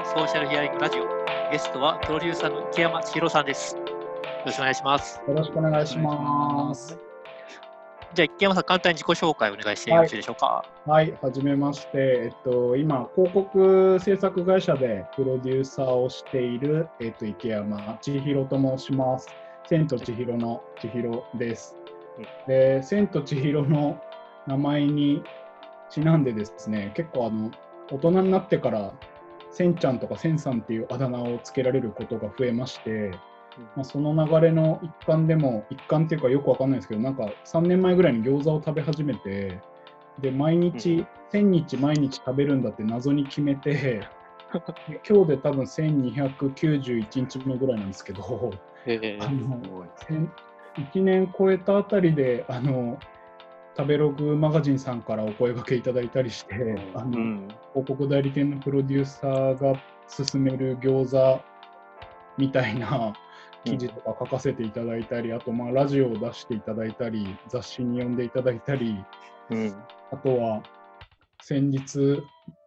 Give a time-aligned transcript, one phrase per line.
[0.00, 1.04] のソーシャルヒアリングラジオ。
[1.52, 3.76] ゲストはプロデューサーの池山千尋さんです。
[3.76, 3.82] よ
[4.46, 5.20] ろしくお願いします。
[5.28, 6.98] よろしくお願いします。
[8.14, 10.64] じゃあ池山さん、簡単に自己紹介お願いしてよろしいでしょうか？
[10.86, 11.90] はい、はじめまして。
[11.92, 19.28] えっと、今、広告制作会社でプロデューサーをしている、えっと、池山千尋と申します。
[19.68, 21.76] 千と千尋の千尋です。
[22.48, 24.00] で、千と千尋の
[24.46, 25.22] 名前に
[25.90, 27.50] ちなんでですね、結構あの、
[27.92, 28.94] 大人になってから、
[29.52, 33.10] 千ちゃんとか千さんっていうあだ名をつけられることが増えまして、
[33.76, 39.60] まあ、その流れの一環でも、一環っていうかよくわかんないですけど、なんか3年前ぐらいに餃子を食べ始めて、
[40.20, 44.02] で、毎日、1000日毎日食べるんだって謎に決めて、
[44.88, 48.52] で今日で多分1291日目ぐらいなんですけど、
[48.86, 49.60] えあの
[50.76, 52.98] 1年超えたあたりで、あの、
[53.80, 56.54] 食べログマガジンさんからお声掛けいただいたりして、
[56.94, 59.80] あのうん、広告代理店のプロデューサーが
[60.14, 61.40] 勧める餃子
[62.36, 63.14] みたいな
[63.64, 69.02] 記事とか書かせていただいたり、あとまあラジオを出していただいたり、雑誌に読んでいただいたり、
[69.48, 69.74] うん、
[70.12, 70.62] あとは
[71.40, 72.22] 先日、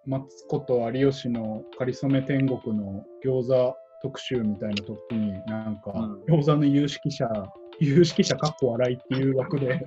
[0.08, 6.40] マツコと有吉のかりそめ天国の餃子特集みたいな時に、なんか、うん。
[6.40, 7.28] 餃子の有識者、
[7.80, 9.84] 有識者かっこ笑いっていう枠で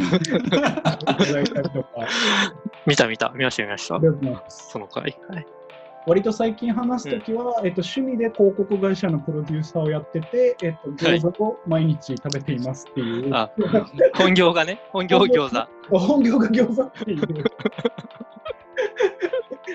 [2.86, 4.00] 見た見た、見ました見ました。
[4.48, 5.16] その回。
[5.28, 5.46] はい、
[6.06, 13.50] 割と最近話すときは、えっと、趣味で広告会社のプロデューサーをやってて、えっと、餃子を毎日食べていますっていう、あ
[14.14, 15.66] 本業がね、本業餃子。
[15.98, 17.20] 本業が餃子っていう。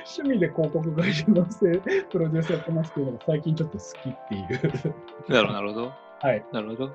[0.03, 1.77] 趣味で広告会社のせ
[2.09, 4.95] プロデューサーやってますけど、最近ちょっと好きっていう。
[5.27, 5.93] なるほど、なるほど。
[6.21, 6.45] はい。
[6.51, 6.93] なるほど。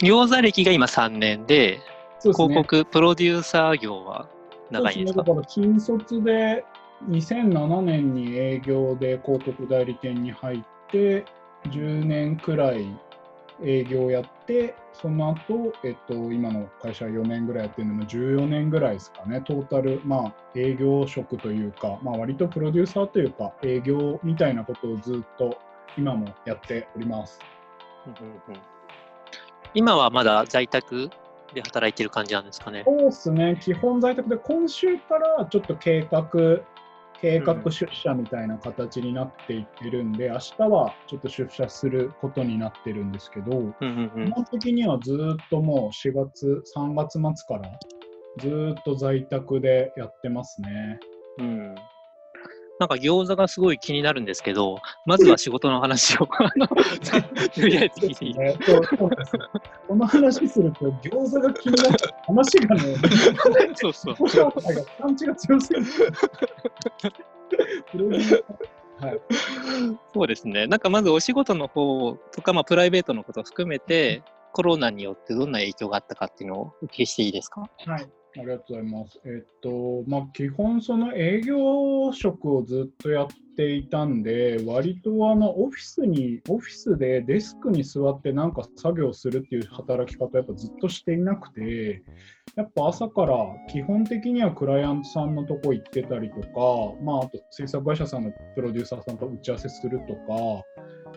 [0.00, 1.80] 餃子歴が今3年で、で
[2.20, 2.34] すね。
[2.34, 4.28] 広告プロデューサー業は
[4.70, 5.22] 長いんですか？
[5.22, 5.28] ね。
[5.28, 6.64] だから、新卒で
[7.08, 11.24] 2007年に営業で広告代理店に入って、
[11.70, 12.86] 10年くらい
[13.64, 25.56] 営業やって、その後、えっと、今の会社4年ぐらいやってるのも14年ぐらいですかね、トータル、まあ、営業職というか、まあ、割とプロデューサーというか、営業みたいなことをずっと
[25.96, 27.40] 今もやっております。
[28.06, 28.71] うんうんうん
[29.74, 31.10] 今はまだ在宅
[31.54, 32.82] で働いてる感じなんですかね。
[32.86, 36.28] そうですね、基本在宅で、今週からちょっと計画、
[37.20, 47.78] 計画出社みたいな形になっていってるんで、明日はちょっと出社することになってるんですけど、うんうんうん基本的にはずっともう4月、3月末から
[48.38, 50.98] ずっと在宅でやってますね。
[51.38, 51.74] うん
[52.82, 56.74] なんか餃子がすごい気になるんですけど、まずは仕事の話を、あの、と
[57.64, 58.34] りあえず聞いていい
[59.86, 62.96] この話すると、餃子が気になって話がね、
[63.76, 64.16] そうそう。
[64.18, 65.80] 自己紹介が強すぎ
[68.00, 68.44] る。
[70.12, 70.66] そうですね。
[70.66, 77.70] なんかまずお仕事の方とか、まあ、プライベートのことを含めて、コロナによってどんな影響があったかっていうのをお聞きしていいですか？
[77.86, 79.20] はい、ありがとうございます。
[79.24, 83.26] えっと、まあ、基本、その営業職をずっとやっ
[83.56, 92.02] ていたんで、割とあのオフィスに、オフィスでデスクに座ってなんか作業するっていう働き方、やっぱずっとしていなくて、
[92.56, 93.36] やっぱ朝から
[93.68, 100.62] 基本的にはクライアントさんのとこ行ってたりとか、まあ、あと制作会社さんのプロデューサーさんと打ち合わせするとか、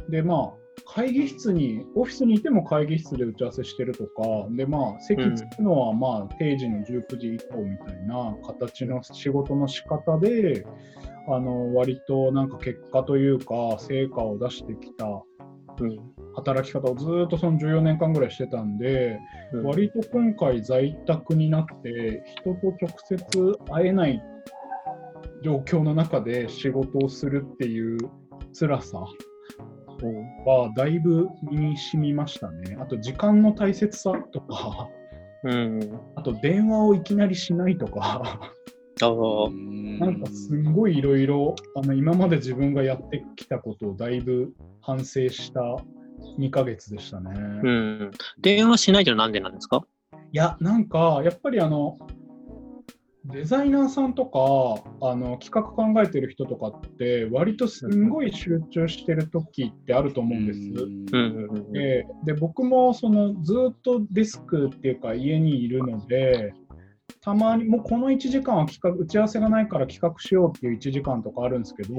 [0.09, 10.65] で、まあ、会議室に、オフィスにいても会議室で打ち合わせしてるとか、で、まあ、席つくのは、まあ、定時の19時以降みたいな形の仕事の仕方で、
[11.27, 15.05] あの、割となんか結果というか、成果を出してきた
[15.81, 15.99] うん。
[16.35, 19.19] 働き方をずーっとその14年間ぐらいしてたんで、
[19.63, 24.21] 割と今回在宅になって、人と直接会えない
[25.43, 27.97] 状況の中で仕事をするっていう
[28.57, 29.05] 辛さ
[30.45, 32.77] はだいぶ身に染みましたね。
[32.79, 34.89] あと時間の大切さとか、
[35.43, 35.79] うん。
[36.15, 38.21] あと電話をいきなりしないとか、
[39.01, 39.49] ああ。
[39.99, 45.61] なんかすんごいいろいろあの今まで自分がやってきたことをだいぶ反省した
[46.39, 47.31] 2ヶ月でしたね。
[47.63, 48.11] うん。
[48.41, 49.85] 電話しないのはなんでなんですか？
[50.31, 51.97] いや、なんか、やっぱりあの、
[53.31, 60.59] デザイナーさんとか、あの企画考えてる人とかって、割とすんごい集中してる時ってあると思うんです。
[61.71, 66.53] でで僕もそのずっとデスクっていうか家にいるので、
[67.25, 71.95] たまにもうこの1時間は企画打ち合わせがないから企画しようっていう1時間とかあるんですけど、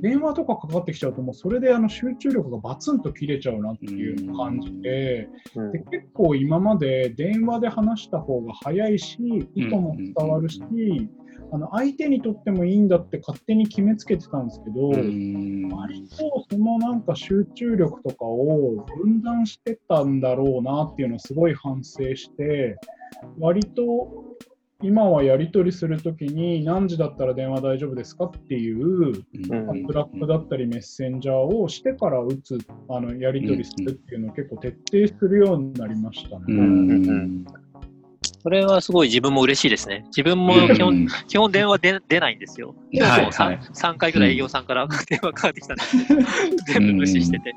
[0.00, 5.72] 電話とかかかってきちゃうと、もうそれであの集中力がバツンと切れちゃうなっていう感じで、うん。
[5.72, 9.18] で結構今まで電話で話した方が早いし、
[9.54, 10.62] 意図も伝わるし、
[11.52, 22.78] あの相手にとってもいいんだって勝手に決めつけてたんですけど、うん割とそのなんか集中力とかを分断してたんだろうなっていうのをすごい反省して、
[23.38, 24.36] 割と
[24.82, 29.14] 今はやり取りするときに何時だったら電話大丈夫ですかっていううん。
[29.14, 32.58] Slack だったりメッセンジャーをしてから打つ、
[32.90, 36.44] あのやり取りするっていうのを結構徹底するようになりましたね。
[38.36, 40.04] うんそれはすごい自分も嬉しいですね。
[40.08, 41.08] 自分も基本、うん。
[41.26, 42.74] 基本電話出出ないんですよ。
[43.00, 43.58] はいもう 3, はい。
[43.58, 46.06] 3回ぐらい営業さんから電話かかってきたんです。
[46.06, 46.20] けど、
[46.66, 47.54] 全部無視してて。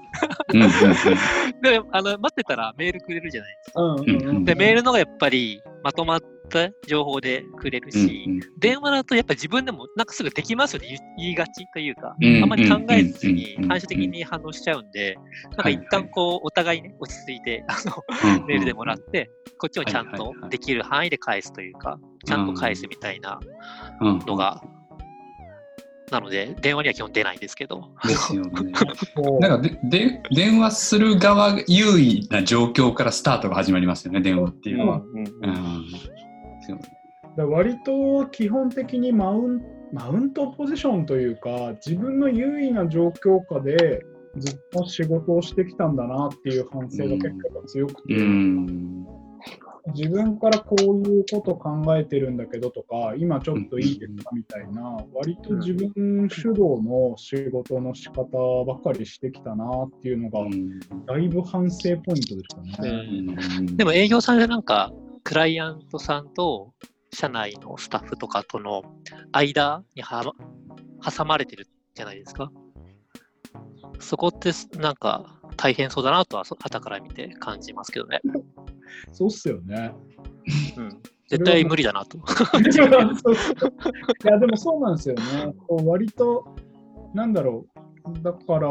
[1.61, 3.81] で、あの、待ってたらメールくれるじゃないですか。
[3.81, 4.45] うんうんうん。
[4.45, 15.15] で、メールのがやっぱりまとまった情報でくれるし、電話だとやっぱ自分でもなんかすぐできますよね、言い言いがちというか、うんあんまり考えずにうん反射的に反応しちゃうんで、
[15.55, 23.39] なんか一旦こう、お互いね、落ち着いて、あの、メールでもらって、こっちもちゃんとできる範囲で返すというか、ちゃんと返すみたいな
[24.01, 24.61] うんのが、
[26.11, 28.71] なので、電話には基本出ないんですけど、ですよね。
[29.39, 34.97] なんかでで電話する側が優位な状況からスタートが始まりますよね、電話っていうのは。
[34.97, 35.19] うん。
[35.19, 35.85] うん
[36.77, 36.99] ですよね。
[37.37, 39.61] だ割と基本的にマウン
[39.91, 44.03] マウントポジションというか自分の優位な状況下で
[44.37, 49.07] ずっと仕事をしてきたんだなっていう反省が結構強くて、うん。
[49.95, 60.41] 自分からこういうこと考えてるんだけどとか今ちょっといいですかみたいな割と自分主導の仕事の仕方ばっかりしてきたなっていうのが
[61.07, 63.75] だいぶ反省ポイントでしたね。
[63.75, 64.91] でも営業さんでなんか、
[65.29, 66.73] クライアントさんと
[67.13, 68.81] 社内のスタッフとかとの
[69.31, 70.23] 間には
[71.05, 72.51] 挟まれてるじゃないですか。
[73.99, 74.49] そこって
[74.79, 78.21] なんか大変そうだなとは、そ傍から見て感じますけどね。
[79.13, 79.93] そうっすよね。
[80.75, 82.17] うん、絶対無理だなと。
[82.57, 82.77] い
[84.25, 85.53] やでもそうなんですよね。
[85.85, 86.55] 割と、
[87.13, 87.67] なんだろ
[88.03, 88.69] う、だから、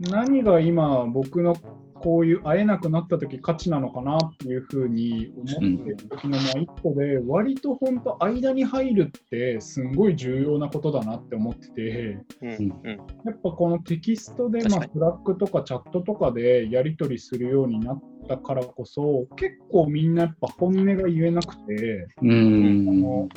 [0.00, 1.56] 何が今、僕の
[2.04, 12.68] こういう会えなくなった時価値なのかなっていうふうに思ってる時のまあ一個で、割と本当、間に入るってすんごい重要なことだなって思ってて、うんうん。
[12.88, 23.28] やっぱこのテキストで、まあ、ラックとかチャットとかでやり取りするようになったからこそ、結構みんなやっぱ本音が言えなくて、うん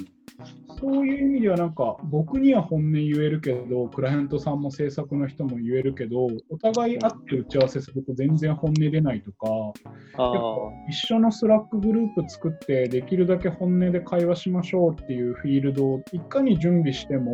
[0.79, 9.47] そういう意味ではなんか僕には本音言えるけど、クライアントさんも制作の人も言えるけど、お互い会って打ち合わせすると全然本音出ないとか、
[10.89, 17.33] 一緒の Slack グループ作ってできるだけ本音で会話しましょうっていうフィールドをいかに準備しても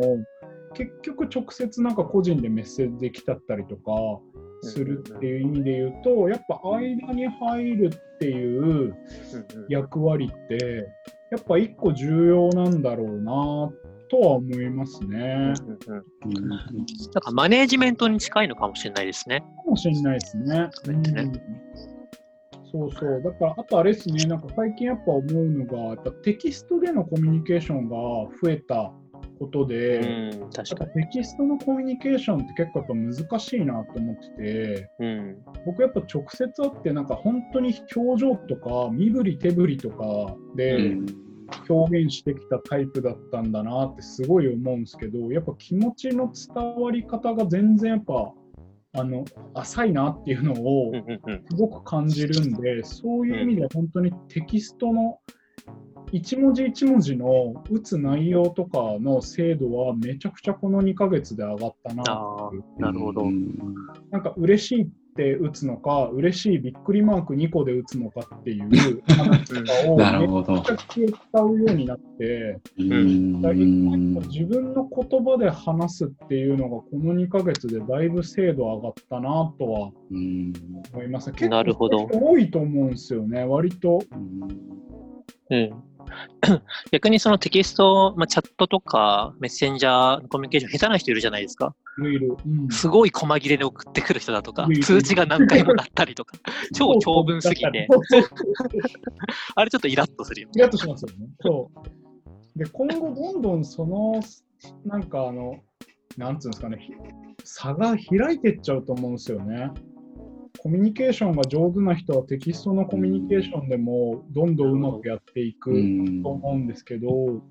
[0.74, 3.92] 結局直接なんか個人でメッセージできたったりとか
[4.64, 8.96] するっていう意味で言うとやっぱ間に入るっていう
[9.68, 10.86] 役割って
[11.30, 13.32] やっぱ一個重要なんだろうな
[14.10, 15.54] とは思いますね。
[15.66, 19.40] うんうんなんかマネージメントに近いのかもしれないですね。
[19.40, 20.68] かもしれないですね。
[20.72, 21.32] そうですねうん
[22.74, 23.22] そうそう。
[23.22, 27.96] だから、あとあれですね、なんか最近やっぱ思うのが、やっぱテキストでのコミュニケーションが
[28.42, 28.92] 増えた
[29.38, 35.06] ことで、うん、確やかテキストのコミュニケーションって結構やっぱ難しいなと思ってて、に。
[35.06, 35.38] うん。
[35.66, 40.96] 僕やっぱ直接会ってなんか本当に表情とか身振り手振りとかで
[41.68, 48.32] 表現してきたタイプだったんだなってすごい思うんですけど、やっぱ気持ちの伝わり方が全然やっぱ
[48.96, 51.44] あの浅いなっていうのをうんうんうん。
[51.50, 55.18] すごく感じるんで、そういう意味では本当にテキストの
[56.14, 62.04] 一文字一文字の打つ内容とかの精度はめちゃくちゃこの2ヶ月で上がったな
[62.78, 63.24] なるほど。
[64.12, 68.68] なんか嬉しいって打つのか、嬉しいびっくりマーク2個で打つのかっていう
[69.10, 69.54] 話と
[69.86, 72.88] かをなるほどめちゃくちゃ使うようになって、自
[74.46, 80.52] 分の言葉で話すっていうのがこの2ヶ月でだいぶ精度上がったなとはうん
[80.92, 81.32] 思います。
[81.32, 84.00] 結構なるほど多いと思うんですよね、割と。
[85.50, 85.74] うん。
[86.92, 91.74] 逆にそのテキスト、まあ、チャットとかメッセンジャーのコミュニケーション下手な人いるじゃないですか。
[91.98, 96.36] うんすごい細切れで送ってくる人だとか通知が何回も鳴ったりとか、
[96.74, 97.86] 超長文すぎて、
[99.54, 100.52] あれちょっとイラッとするよね。
[100.56, 101.28] イラッとしますよね。
[101.40, 102.58] そう。
[102.58, 104.20] で、今後どんどんその、
[104.84, 105.60] なんかあの、
[106.16, 106.92] なんつうんですかね、ひ
[107.44, 109.70] 差が開いてっちゃうと思うんですよね。
[110.58, 115.70] コミュニケーションが上手な人はテキストのコミュニケーションでもどんどんうまくやっていく
[116.22, 117.42] と思うんですけど、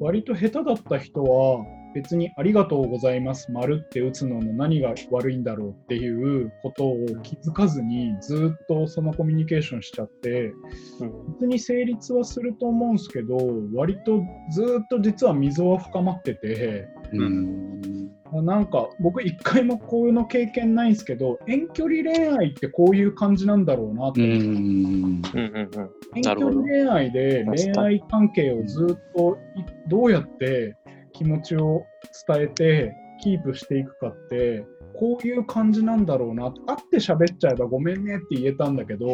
[0.00, 10.52] 割と下手だった人は別にありがとうございます、丸って打つのの何が悪いんだろうっていうことを気づかずに、ずっとそのコミュニケーションしちゃって、
[11.00, 13.36] うん別に成立はすると思うんですけど、
[13.74, 18.15] 割とずっと実は溝は深まってて、うん。
[18.32, 24.36] なんか僕一回もこういうの経験ないんですけど、遠距離恋愛ってこういう感じなんだろうなって、うん。
[24.36, 25.90] うんうんうん。
[26.16, 30.76] 遠距離恋愛で恋愛関係をずっといどうやって
[31.12, 31.84] 気持ちを
[32.26, 39.06] 伝えてキープしていくかってこういう感じなんだろうな会って喋っちゃえばごめんねって言えたんだけど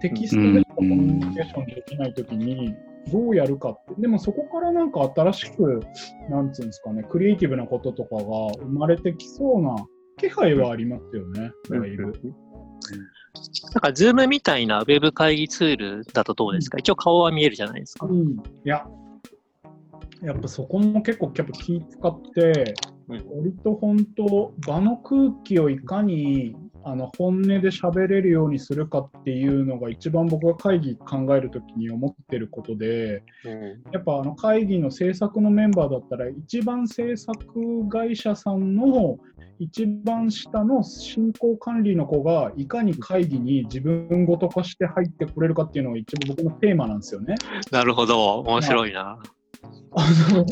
[0.00, 2.74] テキストでコミュニケーションできないときに
[3.10, 4.00] どうやるかって。
[4.00, 5.80] でもそこからなんか新しく
[6.30, 8.22] なんつうんですかねクリエイティブなこととかが
[8.60, 9.76] 生まれてきそうな
[10.18, 12.12] 気配はありますよね、だいぶ。
[13.72, 18.06] なんか、ズームみたいなウェブ会議ツールだとどうですか、一応顔は見えるじゃないですか。
[18.06, 18.86] うん、いや、
[20.22, 22.74] やっぱそこも結構やっぱ気使って、
[23.08, 23.16] うん。
[23.36, 33.22] 割と本当、場の空気をいかにあの本音で喋れるようにするかっていうのが一番僕が会議考えるときに思ってることで、
[33.92, 39.18] やっぱあの会議の制作のメンバーだったら、一番制作会社さんの
[39.58, 47.36] 一番下の進行管理の子がいかに会議に自分ごと化して入ってくれるかっていうのが一番僕のテーマなんですよね。
[47.70, 49.18] なるほど、面白いな。
[49.94, 50.46] あの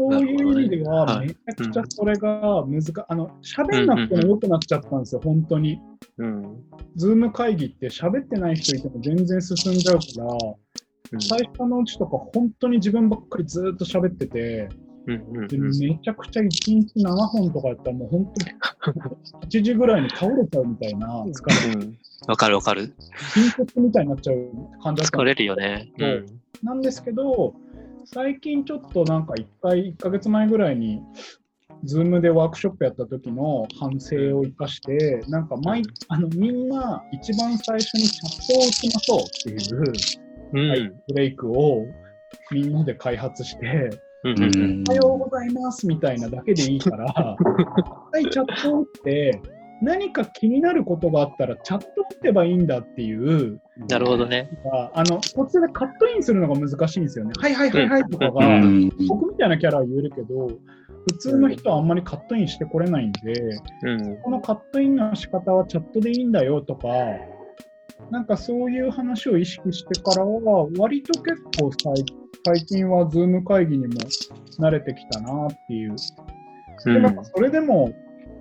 [0.00, 5.78] そういう意味では、めちゃくちゃそれが難か、あの喋んなくても良くなっちゃったんですよ、本当に。
[6.16, 6.56] うん。
[6.96, 10.02] ズーム会議って喋ってない人いても全然進んじゃうか
[11.12, 14.68] ら、最初のうちとか本当に自分ばっかりずーっと喋ってて、
[15.06, 18.92] うんうんでうんめちゃくちゃ1日7本とかやったらもう本当に
[19.48, 22.94] 8時ぐらいに倒れちゃうみたいな疲れ、うんわかるわかる。
[23.34, 24.50] 貧血みたいになっちゃう
[24.82, 25.90] 感じだった疲れるよね。
[25.98, 26.26] うん。
[26.62, 27.54] なんですけど、
[28.12, 31.00] 最近ちょっとなんか1回、1ヶ月前ぐらいに、
[31.84, 41.86] Zoom でワークショップやった時の反省を生かして、なんか毎あのみんな一番最初にチャットを打ちましょうっていう、ブレイクを
[42.50, 43.90] みんなで開発して、
[44.24, 44.42] うん。
[44.42, 44.54] うん。
[44.56, 47.36] うんおはようございますみたいなだけでいいから、は
[48.18, 49.40] い、チャットを打って、
[49.82, 54.50] 何か気になることがあったらチャット打てばいいんだっていう、なるほどね。
[54.64, 57.32] があの途中でカットインするのが難しいんですよね。
[57.38, 58.90] はいはいはいはいとかうが、ん。
[59.08, 60.48] 僕みたいなキャラは言えるけど、
[61.08, 63.32] 普通の人はあんまりカットインしてこれないんで、
[63.82, 64.16] うん。
[64.22, 66.88] このカットインの仕方はチャットでいいんだよとか、
[68.10, 72.04] なんかそういう話を意識してからは、割と結構最
[72.44, 73.94] 最近はズーム会議にも
[74.58, 75.96] 慣れてきたなっていう。
[76.84, 77.92] でなんかそれでも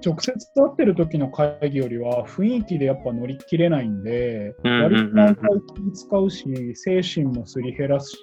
[0.05, 5.49] 直接会ってる時の会議よりは雰囲気でやっぱ乗り切れないんで、割と何回
[5.91, 8.17] 気使うし、精神もすり減らすし、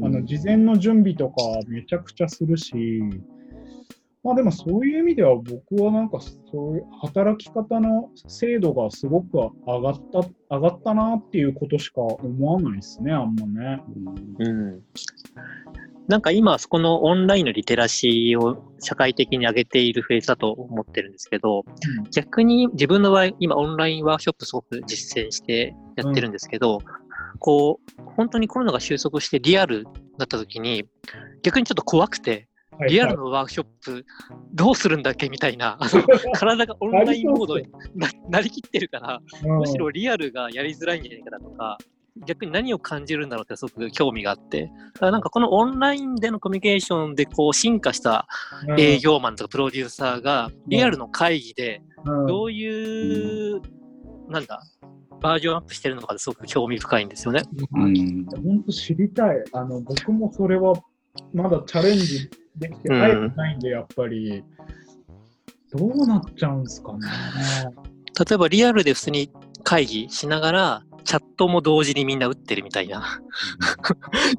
[0.00, 1.34] あの事前の準備とか
[1.68, 2.74] めちゃくちゃするし、
[4.24, 9.34] まあでもそういう意味では僕はなんかそういう働き方の精度がすごく
[9.66, 10.20] 上がった、
[10.56, 13.82] 上がったなっていうことしか思わないですね、あんまね。
[14.38, 14.82] うん。
[16.08, 21.64] なんか今、そこのオンラインのリテラシーを社会的に上げているフェーズだと思ってるんですけど、
[22.12, 26.80] 逆に自分の場合、今オンラインワークショップすごく実践してやってるんですけど、
[27.38, 29.84] こう、本当にコロナが収束してリアル
[30.18, 30.84] だった時に、
[31.42, 32.48] 逆にちょっと怖くて、はい
[32.88, 34.06] リアルのワークショップ
[34.54, 41.78] どうするんだっけみたいな、あの 体がオンラインモードにななりきってるから、うんむしろリアルがやりづらいんじゃないかなとか、
[42.26, 48.26] 逆に何を感じるんだろうってすごく興味があって、だからなんかこのオンラインでのコミュニケーションでこう進化した
[48.76, 53.62] 営業マンとかプロデューサーがリアルの会議でうんどういう、
[54.28, 54.62] なんだ、
[55.20, 57.42] バージョンアップしてるのかですごく興味深いんですよね。
[57.74, 58.26] うん。
[58.26, 59.36] 本当知りたい。
[59.52, 60.74] あの僕もそれは
[61.32, 63.08] まだチャレンジできてな
[63.52, 64.44] いんで、やっぱり。
[65.74, 66.98] どうなっちゃうんですかね。
[68.28, 69.30] 例えばリアルで普通に
[69.62, 73.04] 会議しながら、チャットも同時にみんな打ってるみたいな。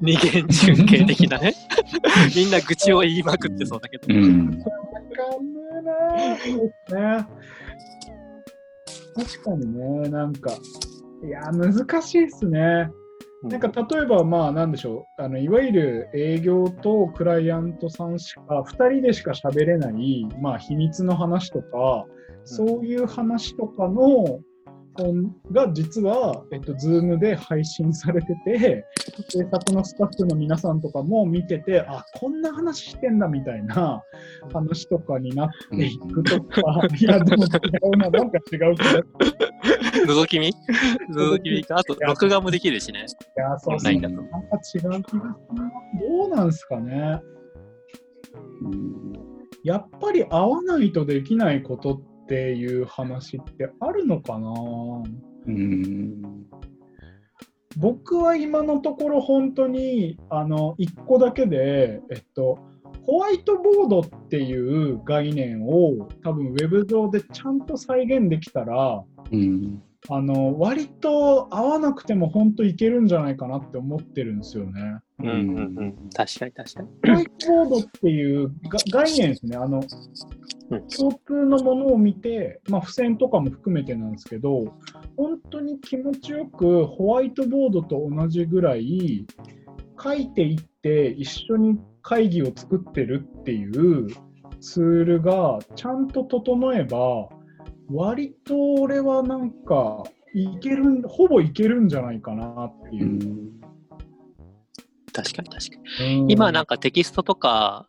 [0.00, 1.54] 二元中継的なね。
[2.34, 4.06] みんな愚痴を言いまくってそうだけど。
[4.08, 4.48] うん。
[4.48, 7.26] わかんねえなそうですね。
[9.14, 10.52] 確かにね、なんか、
[11.24, 12.90] いや、難しいっすね。
[13.44, 22.06] なんか例えば、まあ、なんでしょうあの、いわゆる営業とクライアントさんしか、2人でしか喋れない、まあ、秘密の話とか、
[22.44, 24.40] そういう話とかの
[24.96, 28.84] 本が実は、えっと、Zoom で配信されてて、
[29.28, 34.02] 制作のスタッフの皆さんとかも見てて、あこんな話してんだみたいな
[34.52, 36.62] 話とかになっていくとか、
[36.98, 37.48] いや、でも違
[37.94, 38.74] うな、なんか違うけど、い
[40.06, 40.52] 覗き見？
[41.10, 41.64] 覗き見？
[41.66, 41.76] か。
[41.78, 43.06] あと、録画もできるしね。
[43.36, 45.36] や、そうそう、なんか違う気がするな。
[46.00, 47.20] どうなんすかね。
[49.62, 54.50] やっぱり会わないとできないことっていう話ってあるのかな？
[55.46, 56.46] うん。
[57.76, 62.58] 僕は今のところ本当にあの1個だけで、えっと、
[63.02, 69.82] ホワイトボードっていう概念を多分ウェブ上でちゃんと再現できたらうん。
[70.10, 74.98] あの割と合わなくても本当いけるんじゃないかなって思ってるんですよね。
[75.20, 76.10] うんうんうん。
[76.14, 76.88] 確かに確かに。
[77.06, 79.56] ホワイトボードっていうが概念ですね。
[79.56, 79.84] あのうん
[80.80, 84.74] 共通のものを見て、まあ、付箋とかも含めてなんですけど、
[85.16, 89.26] 本当に気持ちよくホワイトボードと同じぐらい
[90.02, 94.08] 書いていって一緒に会議を作ってるっていう
[94.60, 97.28] ツールがちゃんと整えば、
[97.90, 100.02] 割と俺はなんか
[100.34, 103.52] いけるん、ほぼいけるんじゃないかなっていう。
[105.12, 106.22] 確かに確かに。
[106.22, 107.88] うん今なんかテキストとか、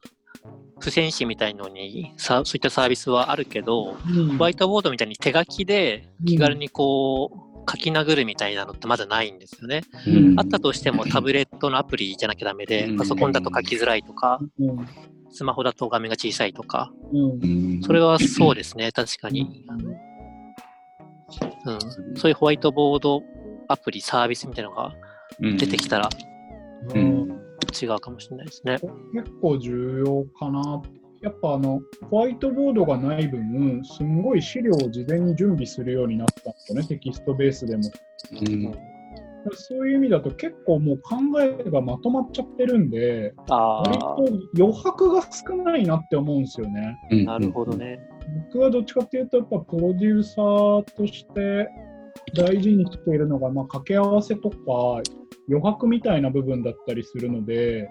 [0.80, 4.38] 付箋紙みたいのにさそういったサービスはあるけど、うん。
[4.38, 9.84] ホワイトボードみたいに手書きで気軽にこう書き殴るみたいなのってまだないんですよね。
[10.08, 10.40] うん。
[10.40, 12.98] あったとしても タブレットのアプリじゃなきゃダメでう、ん。
[12.98, 14.88] パソコンだと書きづらいとか、うん。
[15.32, 17.40] スマホだと画面が小さいとか、うん。
[17.42, 17.48] う
[17.80, 17.82] ん。
[17.82, 19.66] それはそうですね、確かに。
[21.66, 21.80] うん、
[22.16, 23.24] そういうホワイトボード
[23.68, 24.94] アプリ、サービスみたいなのが
[25.40, 26.10] 出てきたら
[26.94, 27.45] ううんん
[27.82, 28.80] 違うかもしれないですね。
[29.14, 30.82] 結構重要かな。
[31.22, 37.84] やっぱあのホワイトボードがない分、すんごい資料を事前に準備するようになったんですよね、テキストベースでも。
[38.42, 38.96] うん
[39.54, 44.28] そういう意味だと結構もう考えがまとまっちゃってるんで、割ああ、と
[44.58, 46.98] 余白が少ないなって思うんですよね。
[47.12, 48.00] うんなるほどね。
[48.52, 51.70] 僕はどっちかっていうと、やっぱプロデューサーとして
[52.34, 54.56] 大事にしているのが、まあ、掛け合わせとか
[55.48, 57.88] 余白みたいな部分だったりするので、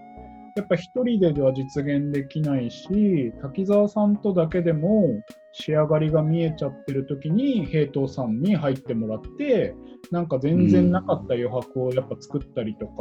[0.57, 5.21] やっぱ一人では実現できないし、滝沢さんとだけでも
[5.53, 9.75] 仕上がりが見えちゃってる時に平等さんに入ってもらって、
[10.13, 12.95] なんか全然なかった余白をやっぱ作ったりとか、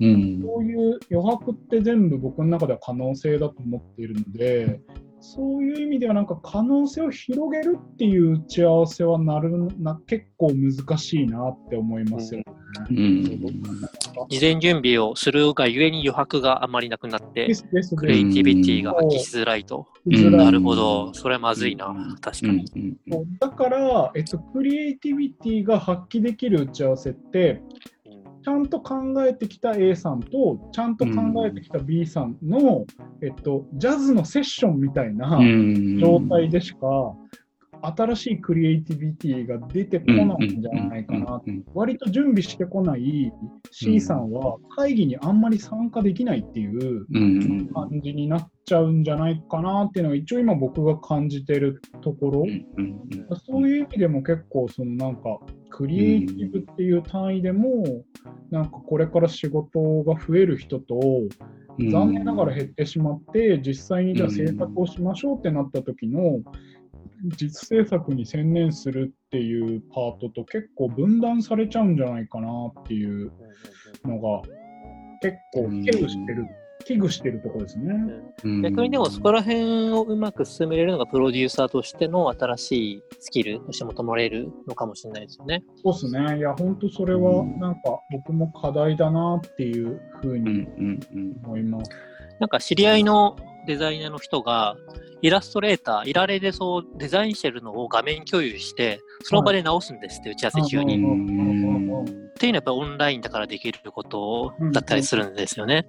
[0.00, 0.40] うん。
[0.40, 4.80] そういう余白って全部僕の中では可能性だと思っているので、
[5.20, 12.44] そういう意味ではなんか可能性を広げるっていう打ち合わせはなるな結構難しいなって思いますよね。
[12.90, 13.24] うん。
[14.28, 17.96] 事前準備をするがゆえに余白があまりなくなってで、すです。
[17.96, 19.08] クリエイティビティがうん。
[19.08, 19.86] 発揮しづらいと。
[20.06, 20.36] うん。
[20.36, 21.12] なるほど。
[21.14, 21.86] それはまずいな。
[22.20, 22.96] 確かに。
[23.40, 27.62] だから、えっと、クリエイティビティが発揮できる打ち合わせって、
[28.42, 32.86] ちゃんと考えてきた A さんと、ちゃんと考えてきた B さんの、
[33.22, 35.38] えっと、ジャズのセッションみたいな
[36.00, 36.78] 状態でしか、
[37.82, 41.40] 新しいクリエイティビティが出てこないんじゃないかな。
[41.74, 43.32] 割と準備してこない
[43.70, 47.06] C さんは会議にあんまり参加できないっていう
[47.72, 52.44] 感じになっちゃうんじゃないかなっていうのが一応今僕が感じてるところ。
[53.46, 55.38] そういう意味でも結構そのなんか
[55.70, 58.04] クリエイティブっていう単位でも
[58.50, 60.98] なんかこれから仕事が増える人と
[61.78, 66.40] 残念ながら減ってしまって実際にじゃあ制作をしましょうってなった時の
[67.36, 72.48] 実制作に専念するっていうパートと結構分断されちゃうんじゃないかな
[72.80, 73.32] っていう
[74.04, 74.42] のが
[75.20, 76.46] 結構危惧してる、
[76.84, 77.94] 危惧してるところですね。
[78.62, 85.64] 逆にでもそこら辺をうまく進めれるのがプロデューサーとしての新しいスキルとして求められるのかもしれないですよね。
[85.82, 86.38] そうですね。
[86.38, 87.80] いや、本当それはなんか
[88.12, 90.66] 僕も課題だなっていうふうに
[91.44, 91.90] 思います。
[92.38, 93.36] なんか知り合いの
[93.68, 94.76] デザイナーの人が
[95.20, 100.94] イラストレーター、イラレでそうデザインしてるのを画面共有して、その場で直すんですって、打ち合わせ中に。
[100.94, 105.84] っていうのはやっぱオンラインだからできることだったりするんですよね。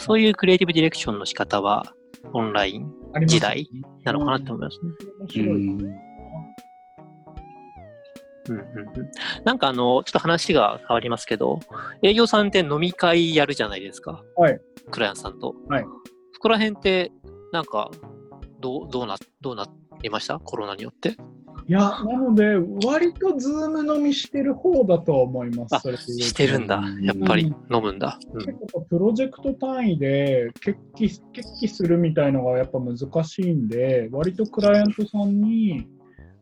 [0.00, 1.94] そういうクリエイティブディレクションの仕方は
[2.32, 2.90] オンライン
[3.26, 3.68] 時代
[4.02, 4.90] なのかなって思いますね。
[5.20, 5.48] 面白い。
[5.48, 5.80] うん
[8.46, 9.10] うんうん、
[9.44, 11.60] なんかあの、ちょっと話が変わりますけど、
[12.02, 14.22] 営業さんって飲み会やるじゃないですか。
[14.36, 14.60] はい。
[14.90, 15.54] クライアントさんと。
[15.68, 15.84] はい。
[16.44, 17.10] そこら辺って、
[17.52, 17.90] なんか、
[18.60, 19.66] どう、どうな、どうな
[20.02, 20.38] りました？
[20.38, 21.16] コロナによって？
[21.66, 25.74] いや、なので、割とズーム飲みしてる方だとは思います。
[25.76, 26.82] あそれしてるんだ。
[27.00, 28.18] やっぱり飲むんだ。
[28.34, 35.88] うん結構プロジェクト単位で決起決起するみたいのがやっぱ難しいんで、割とクライアントさんに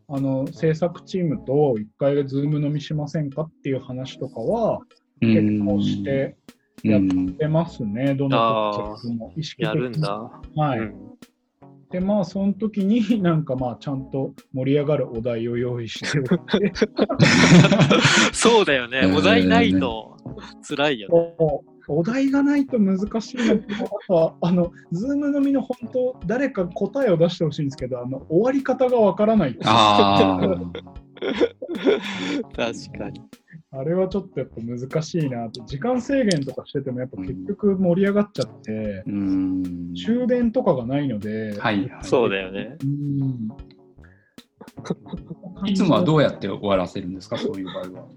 [0.09, 4.81] あの制作チームと一回 Zoom 飲みしませんかっていう話とかは
[5.21, 6.35] 結構して
[6.83, 7.01] やっ
[7.37, 10.31] てますね、どのプロジェクトも意識的やるんだ。
[10.55, 10.79] はい。
[10.79, 10.95] うん
[11.93, 16.73] で、まあ、その時になんかまあ、ちゃんと盛り上がるお題を用意しておいて
[18.33, 19.05] そうだよね。
[19.15, 20.17] お題ないと
[20.67, 21.72] 辛いよね。
[21.87, 23.57] お題がないと難しいの
[24.07, 29.57] と、あの、 Zoom 飲みの本当、誰か答えを出してほしいんですけど、あの、終わり方がわからない。
[29.65, 30.49] ああ。
[32.55, 33.21] 確かに。
[33.71, 39.93] あれはちょっとやっぱ難しいなって、時間制限とかしててもやっぱ結局盛り上がっちゃって、うん。
[39.95, 42.03] 終電とかがないので、はいはい。
[42.03, 42.77] そうだよね。
[42.83, 43.49] うん
[45.65, 48.07] いつもはどうやって終わらせるんですか、そういう場合は。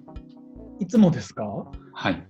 [0.81, 1.45] いつもですか？
[1.93, 2.27] はい。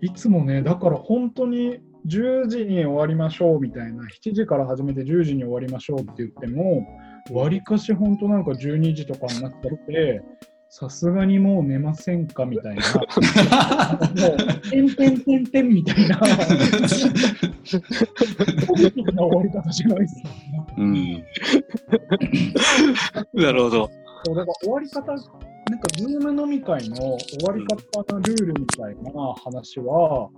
[0.00, 6.86] いつもね、だから本当に10時に終わりましょうみたいな、7時から始めて10時に終わりましょうって言っても、
[7.30, 10.22] わりかし本当なんか12時とかになっちゃって、
[10.72, 13.00] さすがにもう寝ませんかみたいな、も
[14.34, 16.24] う、てんてんてんてんみたいな、ポ
[18.76, 20.66] ジティブな終わり方じゃないですよね。
[20.78, 21.24] うん。
[23.34, 23.90] なるほど。
[24.24, 25.16] そうだから終わり方、
[25.70, 30.28] なんか、 Zoom 飲み会の終わり方のルールみたいな話は、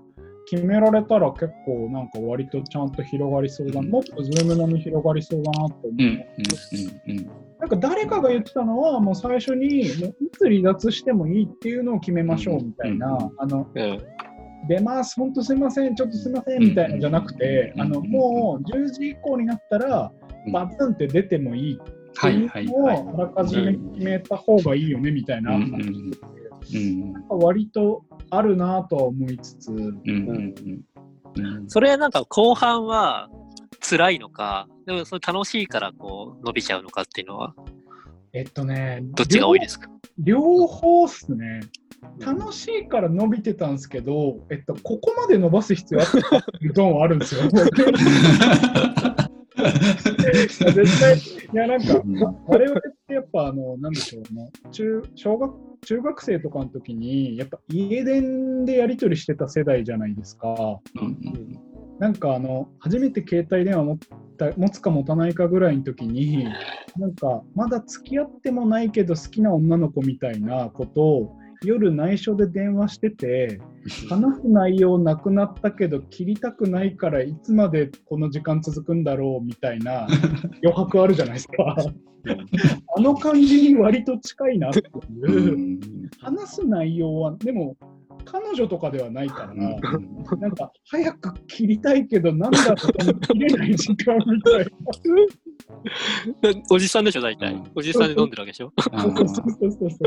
[0.46, 5.92] 決められたら結構なんか割とちゃんと広がりそうだ、うんもっと Zoom 飲み広がりそうだなって思う。
[5.92, 6.02] うん。
[6.02, 7.18] うん。
[7.18, 7.30] うん。
[7.60, 14.00] なんか誰かが言ってたのは、もう最初に、もういつ離脱してもいいっていうのを決めましょうみたいな、うんあの、うん。
[14.68, 20.12] 出ます、本当すいません、ちょっとすいませんみたいなのじゃなくて、あの、もう10時以降になったら、
[20.52, 25.54] バツンって出てもいいってはいはいあらかじめ決めた方がいいよねみたいな。
[25.54, 25.82] うん話
[26.74, 27.12] うん。
[27.12, 30.54] なんか割とあるなとは思いつつ、うんうん
[31.36, 31.68] うん。
[31.68, 33.28] それなんか後半は
[33.80, 37.54] 辛いのか、でもそれ楽しいからこう伸びちゃうのかっていうのは、
[38.32, 39.90] えっとね、どっちが多いですか？
[40.18, 41.60] 両両方っすね。
[42.18, 47.42] 楽しいから伸びてたんですけど、えっと、ここまで伸ばす必要あったかっていうドンはあるんですよ。
[50.72, 52.02] 絶対、いやなんか、
[52.46, 55.52] 我々ってやっぱ、あの、なんでしょうね、中小学
[55.84, 60.80] 中学生とかの時に、やっぱ家電でやり取りしてた世代じゃないですか。
[61.00, 61.58] うん。
[61.98, 63.98] なんかあの、初めて携帯電話持っ
[64.38, 66.44] た持つか持たないかぐらいの時に、
[66.96, 73.60] なんか、まだ付き合ってもないけど好きな女の子みたいなことを、夜内緒で電話してて、
[74.08, 80.06] 話す内容なくなったけど、切りたくないからいつまでこの時間続くんだろうみたいな
[80.62, 81.76] 余白あるじゃないですか。
[82.96, 84.82] あの感じに割と近いなって
[85.22, 85.58] ういう。
[85.58, 85.80] ん
[86.20, 87.76] 話す内容は、でも、
[88.24, 94.70] 彼女とかではないから、なんか、早く切りたいけど、なんだろう、切れない時間みたいな。
[96.70, 97.64] おじさんでしょ、大体うん。
[97.74, 98.72] おじさんで飲んでるわけでしょ。
[98.78, 99.98] そうそうそうそう。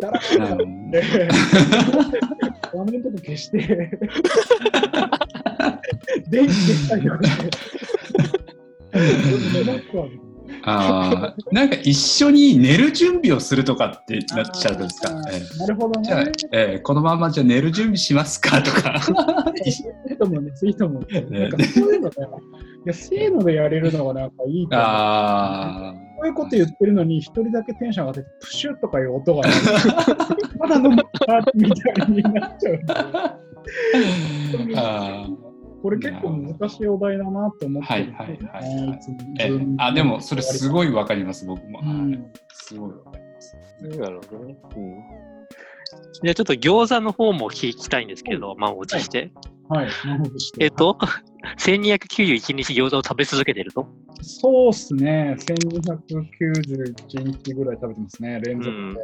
[0.00, 1.28] だらだらーって、
[2.74, 3.58] 画面とか消して、
[6.28, 7.50] 電気消したりとかして。
[10.64, 19.00] あーなんか一緒に寝る準備をするとかってなっちゃうんですかええなるほどじゃあね。、えーこのままじゃあ寝る準備しますかとか。
[19.64, 21.06] いいと思うね、いいと思う。
[21.30, 22.14] なんかそういうのね、
[22.84, 24.88] いや、せーのでやれるのがなんかいいと思う。
[24.88, 29.42] あこういうこと言ってるのに、一人だけテンション上がって、プシュッとかいう音が、
[30.58, 31.04] まだ飲むか
[31.54, 32.80] みたいになっちゃう。
[34.66, 35.51] ーあー。
[35.82, 39.00] これ結構難しいお題だなって思ってる、はいはいはいはい
[39.40, 43.56] えズームあでもそれすごいわかります僕も、うんすごいわかります
[44.00, 44.56] なるほどね。
[44.76, 44.94] うん。
[46.22, 49.32] じゃあちょっと餃子の方も聞きたいんですけど、満を持して。
[49.68, 49.88] はい。
[50.06, 50.98] なるほどえっと、
[51.58, 53.88] 1291日餃子を食べ続けてると？
[54.22, 55.36] そうっすね。
[55.38, 58.96] 1291日ぐらい食べてますね、連続うん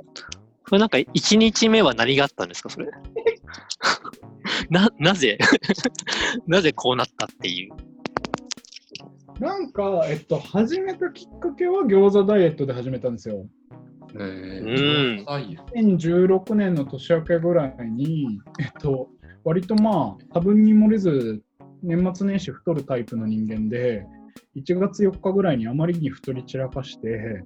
[0.68, 0.70] で。
[0.70, 2.88] これなんか1日目は何があったんですか、それ？
[4.70, 5.38] な、なぜ？
[6.46, 7.72] なぜこうなったっていう？
[9.40, 13.46] なんか、えっと、始めたきっかけは餃子ダイエットで始めたんですよ。
[14.14, 19.10] えうんはいよ2016年の年明けぐらいに、えっと、
[19.44, 21.42] 割とまあ、多分に漏れず、
[21.82, 24.06] 年末年始太るタイプの人間で、
[24.56, 27.44] 1月4日ぐらいにあまりに太り散らかして、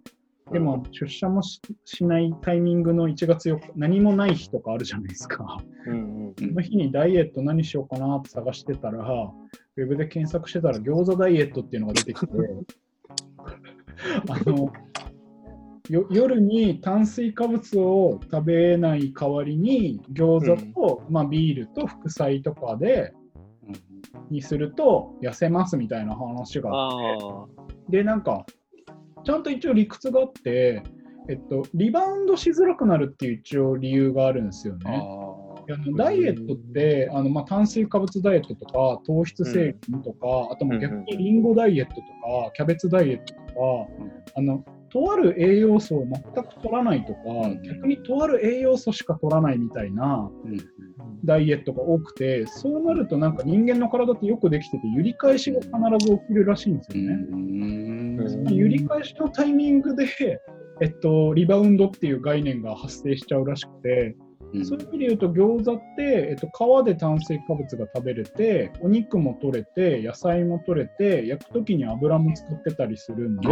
[0.53, 5.59] でも出社もししないタイミングの1月4日、何もない日とかあるじゃないですか。
[5.87, 6.35] うんうん。
[6.38, 9.33] その日にダイエット何しようかなって探してたら、
[9.77, 12.33] ウェブで検索してたら餃子ダイエットっていうのが出てきて、
[14.29, 14.73] あの
[15.88, 23.12] よ夜に炭水化物を食べない代わりに餃子と、まあ、ビールと副菜とかで
[24.31, 27.49] にすると痩せますみたいな話があっ
[27.88, 27.99] て。
[27.99, 28.47] でなんか
[29.25, 30.83] ちゃんと一応理屈があって、
[31.29, 34.97] えっと、リバウンドしづらくなるっていう一応理由があるんですよあね。
[34.97, 42.07] あのダイエットってあの、まあ、炭水化物ダイエットとか糖質制限とか、あともう逆にリンゴダイエットとか
[42.55, 43.53] キャベツダイエットとか、
[44.35, 47.63] あのとある栄養素を全く取らないとか、うん。
[47.63, 50.59] 逆にとある栄養素しか取らないみたいなうん。
[51.25, 55.71] ダイエットが多くて、そうなるとなんか人間の体ってよくできてて、揺り返しが必
[56.07, 57.17] ず起きるらしいんですよね。
[58.29, 60.07] その揺り返しのタイミングで、
[60.81, 64.16] えっと、リバウンドっていう概念が発生しちゃうらしくて、
[64.65, 73.49] そういう意味で言うと餃子って、えっと、皮で炭水化物が食べれてお肉も取れて野菜も取れて焼く時に油も使ってたりするんで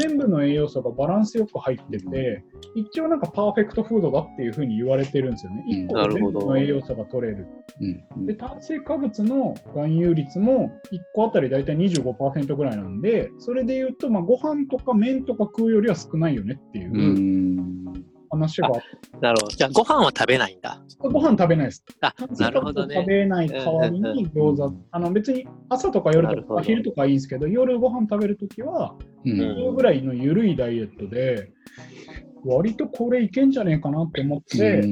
[0.00, 5.64] 全部の栄養素がバランスよく入ってて一応なんかパーフェクトフードだっていうふうに言われてるんですよね。
[5.68, 7.46] 1個で全部の栄養素が取れる。
[8.26, 16.90] で炭水化物の含有率も1個あたり大体25%ぐらいなんでそれで言うとまあご飯とか麺とか食うよりは少ないよねっていう
[18.34, 18.68] 話が。
[19.20, 19.56] なるほど。
[19.56, 20.80] じゃあご飯は食べないんだ。
[20.98, 21.84] ご飯食べないです。
[22.00, 22.96] あ、なるほどね。
[22.96, 31.50] 食べない代わりに餃子、あの別に朝とか夜とか昼とかいいんですけど、夜ご飯食べるときは、うん昼ぐらいの緩いダイエットで、
[32.44, 34.82] 割とこれいけんじゃねえかなって思って、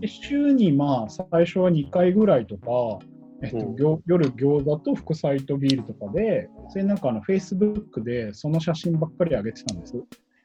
[0.00, 2.98] で週にまあ最初は2回ぐらいとか、
[3.42, 9.94] えっと夜餃子と副菜とビールとかで、それなんかあの Facebook でその写真ばっかり上げてたんです。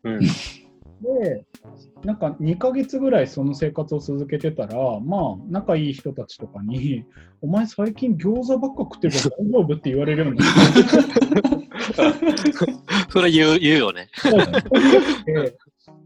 [0.03, 0.19] うん。
[1.03, 1.45] で、
[2.03, 7.05] なんか2ヶ月ぐらいその生活を続けてたら、まあ、仲いい人たちとかに、
[7.41, 10.63] お前最近餃子ばっか食ってるから大丈夫って言われるようになって、
[13.11, 14.07] それ言う言うよね。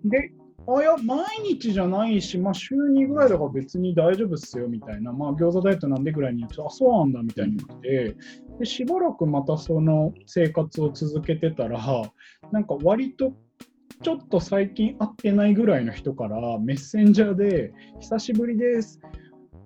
[0.04, 0.32] で、
[0.68, 8.16] あ、いや、毎日じゃないし、まあ、週2ぐらいだから別に大丈夫っすよみたいな、まあ、餃子ダイエットなんでぐらいに言うと、あ、そうなんだみたいに言って、
[8.60, 11.80] で、しばらくまたその生活を続けてたら、
[12.52, 13.34] なんか割と
[14.04, 19.00] ちょっと最近会ってないぐらいの人からメッセンジャーで、久しぶりです。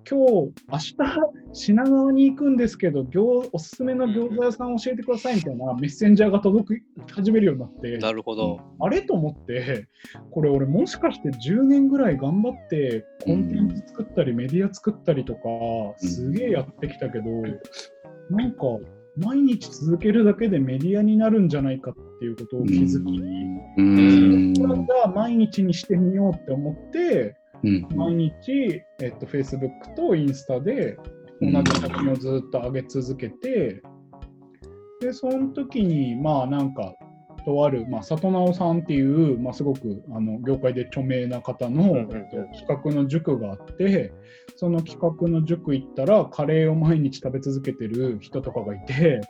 [0.08, 0.96] 今日、明日、
[1.52, 8.58] 品川に行くんですけど、餃おすすめの餃子屋さん教えてくださいみたいなメッセンジャーが届き始めるようになって、なるほど。
[8.80, 9.86] あれと思って、
[10.30, 15.40] これ俺もしかして10年ぐらい頑張ってコンテンツ作ったりメディア作ったりとか、
[15.98, 17.24] すげえやってきたけど、
[18.30, 18.62] なんか
[19.16, 23.20] 毎日続けるだけでメディアになるんじゃないかっていうことを気づき、
[23.76, 24.54] うん。
[24.56, 27.86] それが毎日にしてみようって思って、うん。
[27.94, 30.96] 毎日、えっと、Facebook とインスタで
[31.40, 33.82] 同じ写真をずっと上げ続けて、
[35.00, 36.94] で、その時に、まあなんか、
[37.44, 44.12] とある、まあ、里直さんっていう、まあ、すごくあの業界で著名な方の、えっと、企画の塾があって、
[44.56, 49.20] その企画の塾行ったら、カレーを毎日食べ続けてる人とかがいて。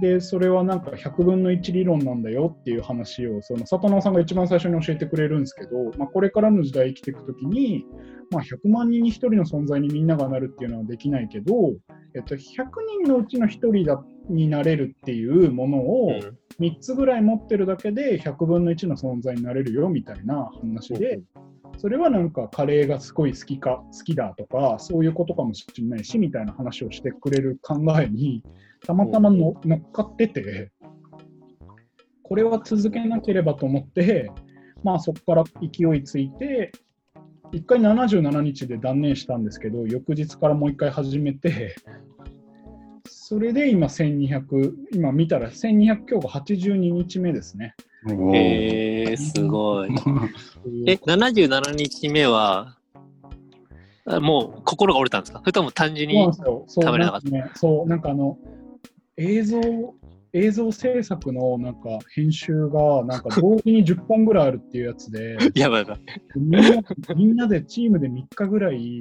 [0.00, 7.84] で、それはなんか100分の1理論なんだよっていう話を、その里直さんが一番最初に教えてくれるんですけど、まあ、これからの時代生きていくときに、
[8.30, 11.54] まあ、100万人に1人の存在にみんながなるっていうのはできないけど、
[12.16, 12.38] えっと、100
[13.04, 16.38] 人のうちの1人だになれるっていうものをうん。
[16.60, 21.20] 3つぐらい持ってるだけで100分の1の存在になれるよみたいな話で、
[21.78, 28.42] それはなんかカレーがすごい好きか好きだとかそういうことかもしれないしみたいな話をしてくれる考えに
[28.86, 30.70] たまたまの乗っかってて
[32.22, 34.30] これは続けなければと思って
[34.82, 36.72] まあそこから勢いついて
[37.52, 41.76] 1回77日で断念したんですけど翌日からもう1回始めて
[43.06, 47.74] それで今1200今見たら1200今日が82日目ですね。
[48.32, 49.90] へえ、すごい。
[50.86, 52.76] え、77日目は、
[54.06, 55.40] あもう心が折れたんですか？
[55.40, 57.28] それとも単純に食べれなかった？
[57.28, 58.38] んかね、そう、なんかあの、
[59.16, 59.60] 映像、
[60.34, 61.80] 映像制作のなんか
[62.12, 66.00] 編集が、なんか同時に10本ぐらいあるっていうやつで、 やばいやばい。
[66.36, 66.82] みんな
[67.16, 68.98] みんなでチームで3日ぐらい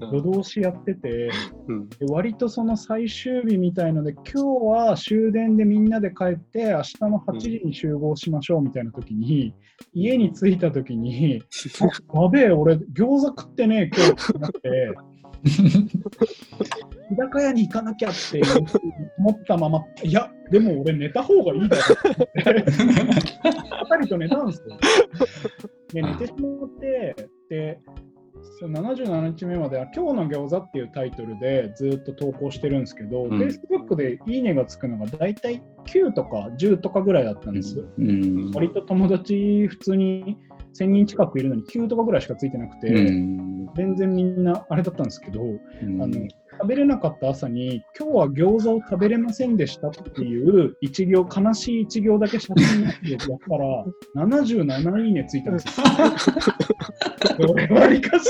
[0.00, 1.30] 夜通しやってて、
[1.66, 1.88] うん。
[1.88, 9.54] で割とその最終日みたいので、今日は終電でみんなで帰って、明日の8時に集合しましょうみたいな時に、
[9.92, 11.42] 家に着いた時に、
[12.14, 14.94] あやべえ、俺、餃子食ってねえ、今日ってなって、
[17.08, 18.40] 日高屋に行かなきゃって
[19.28, 21.82] 思ったまま、いや、でも俺寝た方がいいだろ。
[22.24, 24.78] って、二人と寝たんですよ。
[25.92, 27.16] で、寝てしまって、
[27.50, 27.80] で、
[28.60, 33.28] その77日目までは今日の餃子っていうタイトルでずっと投稿してるんですけど、ん。
[33.30, 37.84] Facebook でいいねがつくのが大体9とか10とかぐらいだったんです。
[37.98, 38.50] うん。
[38.54, 40.38] 割と友達普通に
[40.78, 43.70] 1000人近くいるのに9とかぐらいしかついてなくて、うん。
[43.76, 46.02] 全然みんなあれだったんですけど、うん。
[46.02, 46.26] あの
[46.60, 53.84] 食べれなかった朝に今日は餃子を食べれませんでしたっていう一行悲しい一行だけ写真でやったら
[54.26, 55.86] 77いいねついたんですよ。
[57.70, 58.28] わりかし、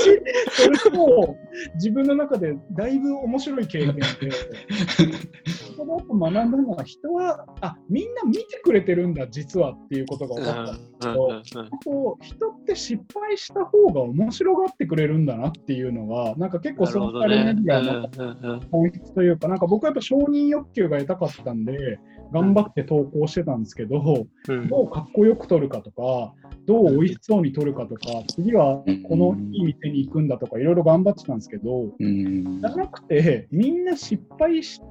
[0.51, 1.35] それと
[1.75, 11.41] 自分の中でだいぶ面白い経験で、そこでやっぱ学んだのは、人は、あみんな見てくれてるんだ、実はっていうことが分かったんですけど、あ
[11.83, 21.99] と人って失敗した方が面白がってくれるんだなっていうのが、なんか結構ソーシャルメディアの本質というか、なんか僕はやっぱ承認欲求が得たかったんで、
[22.31, 26.33] 頑張って投稿してたんですけど、うん、どうかっこよく撮るかとか、
[26.65, 34.85] どう美味しそうに撮るかとか、次はこのいい店に行くんだとか、いろいろ頑張ってたんですけど、うん、じゃなくて、みんな失敗して、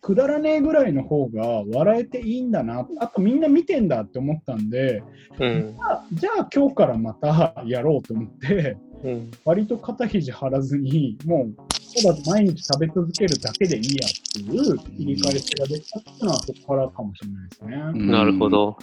[0.00, 5.02] くだらねえぐらいの方が笑えていいんだな、あとみんな見てんだって思ったんで、
[5.40, 11.54] うん、じゃあじゃあ今日からまたやろうと思って、うん、割と肩肘張らずに、もう
[12.02, 18.12] ただ毎日食べ続けるだけでいいやっていう切り返しができたっていうのはそこからかもしれないですね。
[18.12, 18.76] なるほど。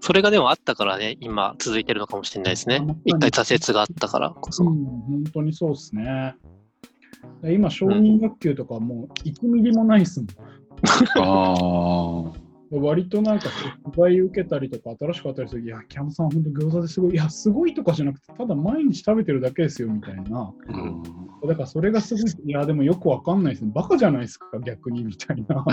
[0.00, 2.82] それがでもあったからね、今続いてるのかもしれないですね。
[3.04, 4.64] 一回挫折があったからこそ。
[4.64, 6.34] うん、本当にそうですね。
[7.44, 10.28] 今、承認欲求とかもう1ミリもないですもん。
[11.18, 12.37] ああ。
[12.70, 13.48] 割となんか
[13.84, 20.52] 取材受けたりとか新しかったりするいや、キャンさん本当餃子ですごい、いや、すごいとかじゃなくて、ただ毎日食べてるだけですよみたいな。
[20.68, 21.02] うん、
[21.48, 23.72] だからそれがすごい、いや、でもよくわかんないですね。
[23.74, 25.64] バカじゃないですか、逆にみたいな。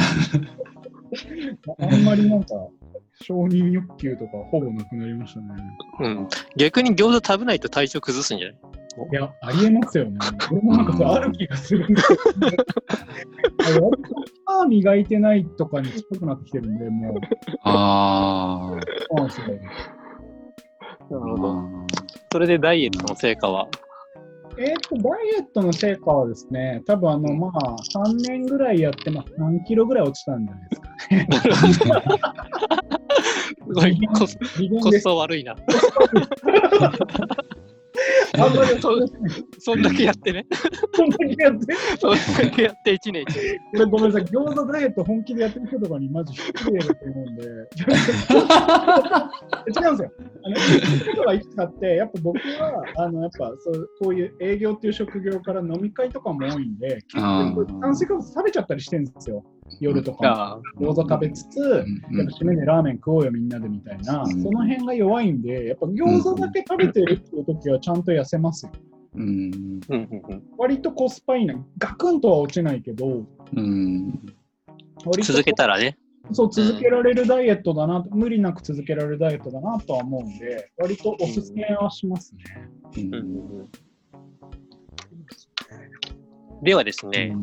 [1.80, 2.48] あんまりなんか、
[3.22, 5.48] 承認欲求とかほぼなくなりましたね。
[6.02, 6.28] うん。
[6.58, 8.58] 逆に餃子食べないと体調崩すんじゃない？
[9.12, 10.18] いや、ありえますよね。
[10.52, 12.14] 俺もなんかある気がするんですけ
[13.80, 13.92] ど、
[14.48, 17.16] 歯磨いてないとかに近くなってきてるんで、もう。
[17.64, 18.80] ああ。
[19.10, 19.48] そうなんですよ。
[21.10, 21.64] なるほど。
[22.32, 23.68] それでダイエットの成果は？
[24.58, 27.76] えっ、と、ダイエットの成果はですね、多分あの、まあ、
[28.08, 30.76] 3年ぐらいやって、まあ、3キロぐらい落ちたんじゃないで
[31.74, 32.08] すかね。
[33.24, 34.38] すごいコス
[34.82, 35.56] コスト悪いな。
[38.38, 38.90] あんまりそ
[39.60, 40.46] そんだけやってね。
[40.94, 41.76] そんだけやって。
[41.98, 43.26] そんだけやって1年。
[43.26, 43.32] こ
[43.74, 47.44] れごめんなさい、餃子ダイエット本気でやってる人とかにマジ失礼だと思うんで。
[47.44, 47.48] 違
[49.90, 50.12] うんですよ。
[50.44, 50.56] あの、
[51.14, 59.44] 人がいつかって、やっぱ僕は、あの、やっぱそうこういう営業っていう職業から飲み会とかも多いんで、結構炭水化物食べちゃったりしてるんですよ。
[59.80, 68.72] 夜とか餃子食べつつ、やっぱ締めでラーメン食おうよみんなでみたいな、その辺が弱いんで、やっぱ餃子だけ食べてるっていう時はちゃんと痩せますよ。
[69.16, 69.80] うん、
[70.58, 71.56] 割とコスパいいな。
[71.78, 73.26] ガクンとは落ちないけど、
[73.56, 74.20] うん、
[75.24, 75.98] 続けたらね。
[76.32, 82.44] そう、続けられるダイエットだな、無理なく続けられるダイエットだなとは思うんで、割とおすすめはしますね。
[82.98, 83.66] うん、
[86.64, 87.36] ではですね、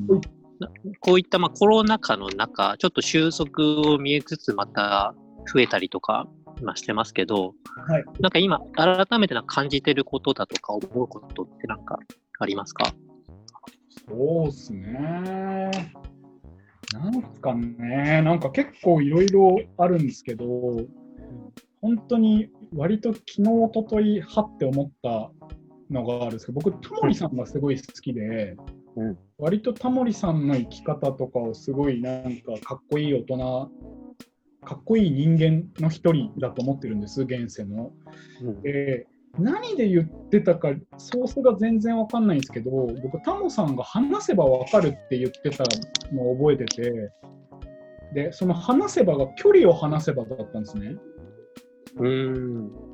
[1.01, 5.15] こういったまあコロナ禍の中、ちょっと収束を見えつつ、また
[5.53, 6.29] 増えたりとか、
[6.63, 7.55] まあ、してますけど、
[7.89, 11.99] はい、なんか今、改めてな感じてることだとか、思うことってなんか
[12.39, 12.93] ありますか？
[14.09, 15.71] そうっすね。
[16.93, 20.45] なんかね、なんか結構いろいろあるんですけど、
[21.81, 25.31] 本当に割と昨日、おととい、はって思った
[25.91, 28.57] のがあるんですけど、僕、タモリさんがすごい好きで、
[28.97, 33.71] うん、割とタモリさんの生き方とかをすごいなんかかっこいい大人
[34.65, 37.93] かっこいい人間の一人だと思ってるんです現世の。
[38.43, 39.07] うん、で
[39.39, 45.65] 何で言ってたかソースが全然わかんないんですけど僕タモさんが話せばわかるって言ってた
[46.13, 47.11] のを覚えてて
[48.15, 50.97] でその話せばが距離を話せばだったんですね。
[51.97, 52.92] うん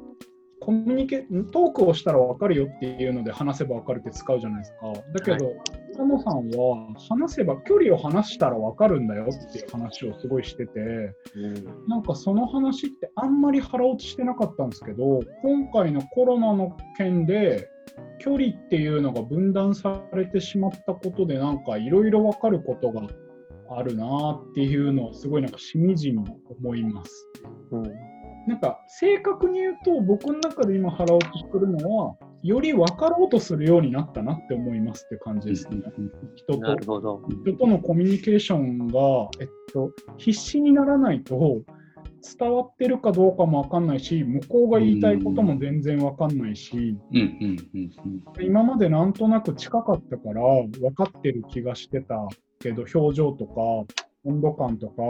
[0.61, 4.92] コミュニケトークをしたら分かるよっていうので話せば分かるって使うじゃないですか。
[5.12, 5.57] だけど、はい、
[5.99, 17.68] 野さんは話せば距離を話したら分かるんだよっていう話をすごいしてて、うん、なんかその話ってあんまり腹落ちしてなかったんですけど、今回のコロナの件で
[18.18, 23.03] 距離っていうのが分断されてしまったことでなんかいろいろ分かることが
[23.71, 26.25] あるなっていうのをすごいなんかしみじみ
[26.61, 27.27] 思います。
[27.73, 28.17] うん
[28.48, 35.82] なんか正確に言うと僕の中で今腹落ちするのはより分かろうとするようになったなって思いますって感じですね。
[36.34, 36.74] 人と
[37.44, 41.61] 人とのコミュニケーションが、えっと、必死にならないと
[42.38, 46.96] 伝わってるかどうかも分かんないし向こうが言いたいことも全然分かんないし
[48.40, 50.40] 今までなんとなく近かったから
[50.80, 52.26] 分かってる気がしてた
[52.61, 53.61] けど表情とか
[54.24, 55.03] 温度感とか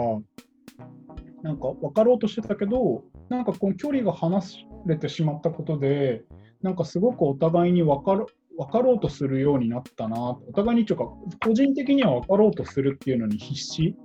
[1.41, 4.41] なんか分かろうとしてたけどなんかこの距離が離
[4.85, 6.23] れてしまったことで、
[6.61, 8.25] なんかすごくお互いに分かる
[8.57, 11.05] 分かろうとするようになったな、お互いにというか、
[11.45, 13.95] 個人的には分かろうとするっていうのに必死。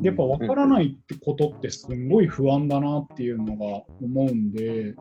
[0.00, 4.96] やっぱ分からないってことってすごい不安だなっていうのが思うんで、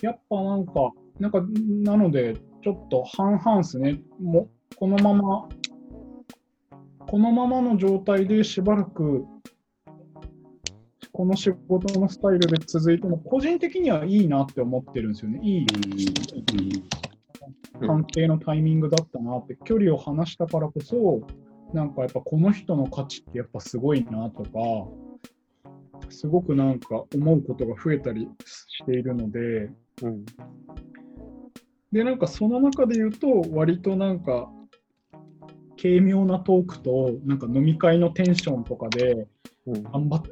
[0.00, 1.42] やっぱなんかなんか、
[1.82, 4.00] なので、ちょっと半々ですね。
[4.20, 5.48] もこのまま、
[7.06, 9.24] このままの状態でしばらく、
[11.16, 15.40] この仕事のスタイルで続いても、個人的にはいいなって思ってるんですよね。
[15.42, 15.66] いい
[17.80, 21.26] 関係のタイミングだったなって、距離を離したからこそ、
[21.72, 24.50] なんかやっぱこの人の価値ってやっぱすごいなとか、
[26.10, 29.70] すごくなんか思うことが増えたりしているので、
[30.02, 30.26] うん。
[31.92, 34.52] で、なんかその中で言うと、割となんか、
[35.80, 39.26] 軽妙なトークと、なんか飲み会のテンションとかで、
[39.66, 39.82] うん。
[39.82, 40.22] 頑張っ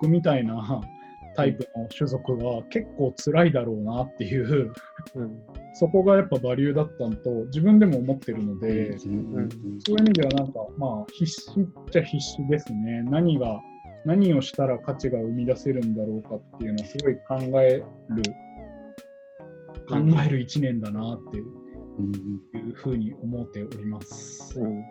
[0.00, 0.80] ていくみたいな
[1.36, 4.72] タイプの種族が結構辛いだろうなっていう、
[5.14, 5.30] うん。
[5.74, 9.20] そこがやっぱバリューだったのと、自分でも思ってるので、そういう
[9.98, 13.02] 意味ではなんか、まあ、必死っちゃ必死ですね。
[13.02, 13.60] 何が、
[14.06, 17.84] 何をしたら価値が生み出せるんだろうかっていうのはすごい考える、
[19.88, 21.44] 考える一年だなっていう
[22.74, 24.58] ふうに思っております。
[24.58, 24.82] うん。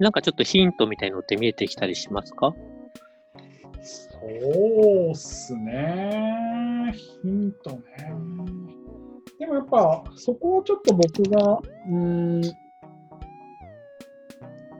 [0.00, 2.52] なんかちょっとヒントみたいのって見えてきたりしますか？
[3.86, 6.92] そうっすね。
[7.22, 7.82] ヒントね。
[9.38, 12.40] でもやっぱそこはちょっと僕が、うーん、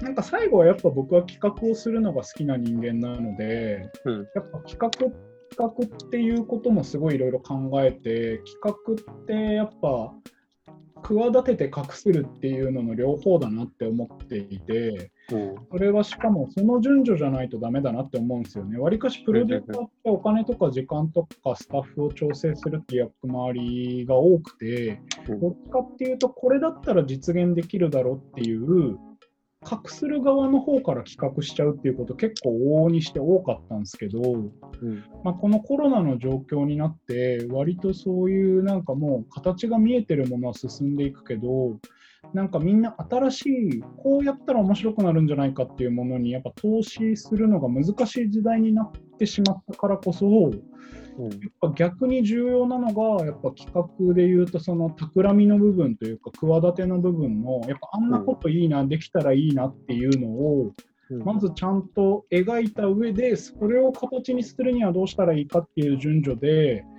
[0.00, 4.28] なんか最後はやっぱ僕は企画をするのが好きな人間なので、うん。
[4.34, 4.90] やっぱ企画
[5.50, 10.12] 企画っていうこともすごいいろいろ考えて、企画ってやっぱ
[11.06, 15.12] 企てて隠するっていうのの両方だなって思っていて、
[15.70, 18.76] それはしかもその順序じゃないとダメだなって思うんですよね。
[18.76, 25.00] わりかしプロデューサーってお金とか時間とかスタッフを調整するっていう役回りが多くて、
[25.40, 28.98] どっちかっていうとこれだったら実現できるだろうっていう
[29.70, 35.04] 隠する側の方から企画しちゃうっていうこと結構往々にして多かったんですけど、うん。
[35.24, 41.78] まあ、このコロナの状況になって割とそういうなんかもう形が見えてるものは進んでいくけど
[42.34, 50.54] なんかみんな新しいこうやったら面白くなるんじゃないかっていうものにやっぱ投資するのが難しい時代になってしまったからこそうん。
[51.24, 60.72] やっぱ逆に重要なのがやっぱ企画でいうとその企みの部分というか企ての部分のやっぱあんなこといいな、できたらいいなっていうのを
[61.10, 66.95] うんまずちゃんと描いた上で、それを形にするにはどうしたらいいかっていう順序でうん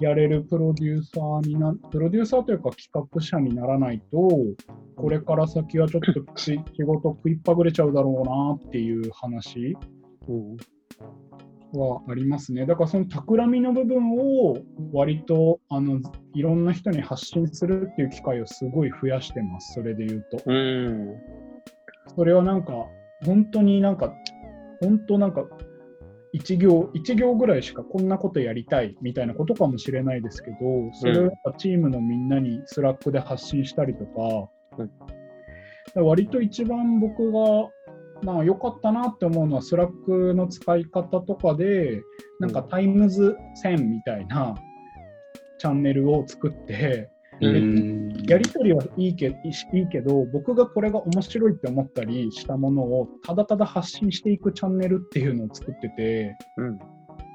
[0.00, 4.28] やれるプロデューサーにな、プロデューサーというか企画者にならないと、
[4.96, 9.76] これから先はちょっと仕仕事食いっぱぐれちゃうだろうなっていう話
[10.28, 10.56] うん。
[11.78, 12.66] はありますね。
[12.66, 14.58] だからその企みの部分を
[14.92, 16.00] 割とあの
[16.34, 20.42] いろんな人に発信するっていう機会をすごい増やしてます、それで言うと。
[20.44, 21.16] うん。
[22.14, 22.72] それはなんか、
[23.24, 24.12] 本当になんか、
[24.82, 25.44] 本当なんか、
[26.32, 30.56] 一行、一行ぐらいしかこんなことやりたいみたいなことかもしれないですけど、
[30.94, 34.48] それをチームのみんなに Slack で発信したりとか、
[35.96, 36.06] うん。
[36.06, 37.68] 割と一番僕が、
[38.22, 42.02] まあ良かったなって思うのは、 Slack の使い方とかで、
[42.40, 44.54] なんか times 1000みたいな
[45.58, 47.11] チャンネルを作って、うん
[47.42, 56.78] やり取りはいいけいいけど、僕がこれが面白いって思ったりしたものをただただ発信していくチャンネルっていうのを作ってて、うん。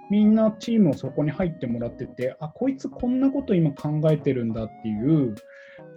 [0.10, 5.36] みんなチームをそこに入ってもらってて、あ、こいつこんなこと今考えてるんだっていう、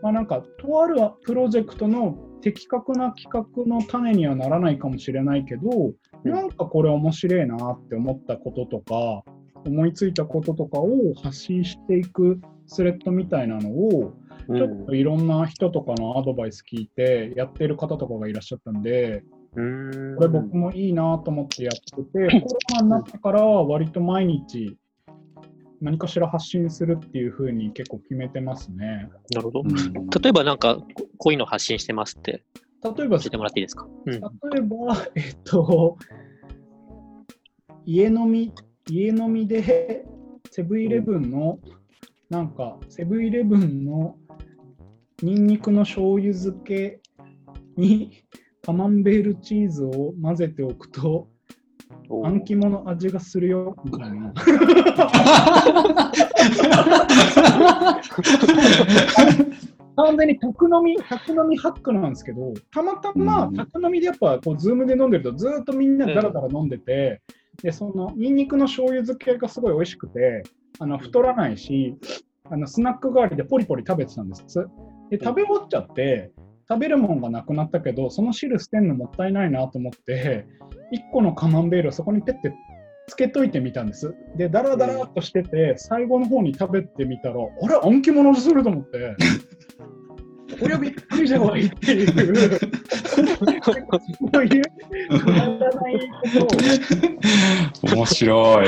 [0.03, 9.23] まあなんか、とあるプロジェクトの的確な企画の種にはならないかもしれないけど、うんなんかこれ面白いなって思ったこととか、
[9.65, 12.41] 思いついたこととかを発信していく
[12.71, 19.23] スレッドみたいなのを、うんちょっといろんな人とかのアドバイス聞いて、やってる方とかがいらっしゃったんで、
[19.55, 20.16] うん。
[20.16, 24.77] これ僕もいいなと思ってやってて、コロナになってからは割と毎日
[25.81, 29.09] 何かしら発信するっていうふうに結構決めてますね。
[29.33, 29.62] なるほど。
[29.64, 32.43] うん例えばなんか、ここういうの発信してますって
[32.83, 33.87] 例えば、教えてもらっていいですか？
[34.07, 34.12] うん。
[34.12, 34.21] 例
[34.59, 35.97] えば、えっと、
[37.87, 38.53] 家飲み、
[38.89, 40.05] 家飲みで
[40.51, 41.61] セブンイレブンの、
[42.31, 44.16] なんか、セブンイレブンの
[45.20, 47.01] ニンニクの醤油漬け
[47.76, 48.22] に
[48.62, 51.26] カマンベールチーズを混ぜておくと、
[52.09, 54.33] おあん肝の味がするよ、みたいな。
[59.97, 67.22] 完全に宅飲み、宅飲みハックなんですけど、たまたまうん宅飲みでやっぱこう、 Zoom で飲んでると、ずーっとみんなだらだら飲んでて、
[67.63, 70.43] で、そのニンニクの醤油漬けがすごい美味しくて、
[70.79, 71.95] あの太らないし、
[72.51, 74.43] あのスナック代わりでポリポリ食べてたんです。
[75.11, 76.33] で、食べ終わっちゃって、
[76.69, 80.47] 食べるもんがなくなったけど、その汁捨てんのもったいないなと思って、
[80.93, 82.55] 1個のカマンベールをそこにペッて
[83.09, 84.15] つけといてみたんです。
[84.37, 89.17] で、だらだらっとしてて、最後の方に食べてみたら、あれ、暗記物すると思って、
[90.61, 94.63] これはびっくりした方がいいっていう、そういう
[95.19, 98.67] くだらないことを、面白い。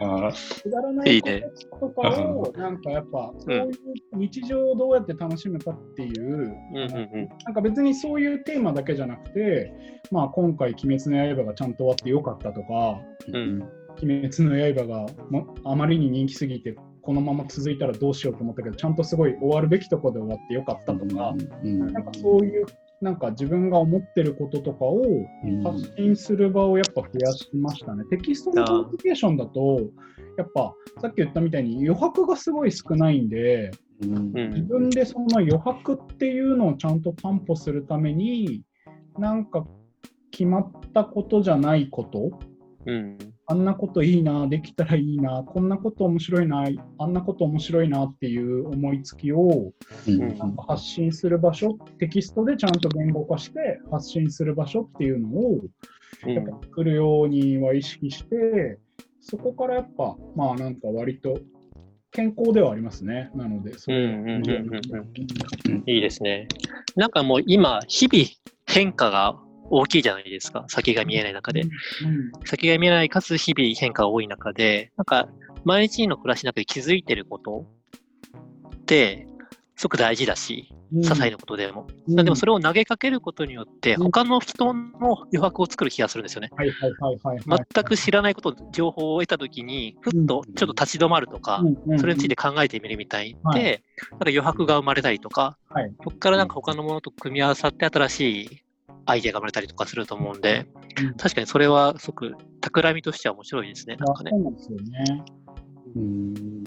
[0.00, 1.22] あくだらない
[1.70, 3.70] こととかを、なんかやっぱ、そういう
[4.14, 6.56] 日常をどうやって楽しむかっていう、
[7.44, 9.72] なんか別にそういうテーマだけじゃなくて、
[10.10, 13.62] まあ、今回、鬼滅の刃がちゃんと終わってよかったとか、うん。
[14.02, 21.34] 鬼滅の刃がまあまりに人気すぎて、このまま続いたらどうしようと思ったけど、ちゃんとすごい終わるべきところで終わってよかったとか、
[21.64, 22.66] うんなんかそういう、
[23.00, 25.02] なんか自分が思ってることとかを
[25.44, 28.04] うん発信する場をやっぱ増やしましたね。
[28.10, 29.80] テキストのコミュニケーションだと、
[30.38, 33.72] やっぱさっき言ったみたいに余白がすごい少ないんで、
[34.02, 34.16] うん。
[34.16, 38.62] うん自分でその余白っていうのをちゃんと担保するために、
[39.18, 39.66] なんか
[40.30, 42.30] 決まったことじゃないこと、
[42.86, 43.18] うん
[43.52, 46.64] あんなこといいな、できたらいいな、こんなこと面白いな、
[46.96, 49.72] あんなこと面白いなっていう思いつきを
[50.08, 55.60] うんなんか発信する場所、テキストでちゃんと言語化して発信する場所っていうのを
[56.24, 58.78] うんやっぱ作るようには意識して、
[59.20, 61.38] そこからやっぱ、まあなんか割と
[62.10, 63.30] 健康ではありますね。
[63.34, 63.96] なので、そう
[65.86, 66.48] いいですね。
[66.96, 68.24] なんかもう今、日々
[68.66, 69.38] 変化が
[69.74, 70.66] 大きいじゃないですか。
[70.68, 71.64] 先が見えない中で。
[72.44, 75.28] 先が見えないかつ日々変化が多い中で、なんか
[75.64, 77.66] 毎日の暮らしの中で気づいてること
[78.76, 79.26] って、
[79.76, 81.00] すごく大事だし、うん。
[81.00, 81.86] 些細なことでも。
[82.06, 82.16] うん。
[82.16, 84.02] でもそれを投げかけることによって、うん。
[84.04, 84.82] 他の人の
[85.32, 86.50] 余白を作る気がするんですよね。
[87.74, 91.98] 全く知らないこと、情報を得たときに、ふっとちょっと立ち止まるとか、うん。
[91.98, 95.92] それについて考えてみるみたいはで、なんか余白が生まれたりとか、はい。
[96.04, 98.62] そこからなんか他のものと組み合わさって新しい
[99.06, 100.66] アイデアが生まれたりとかすると思うんで、
[101.00, 103.96] うん確かにそれはすごく企みとしては面白いですね。
[103.96, 104.36] なんかねあ。
[104.36, 105.24] そうなんですよね。
[105.96, 106.64] うん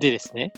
[0.00, 0.52] でですね、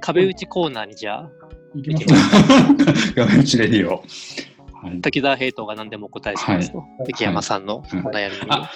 [0.00, 1.30] 壁打ちコーナーにじゃあ、
[1.76, 3.14] いきましょう。
[3.14, 3.96] 画面 打ちレディオ。
[3.96, 8.50] はい滝沢平等が何でもお答えしますと、い関山さんのお悩みに。
[8.50, 8.70] あ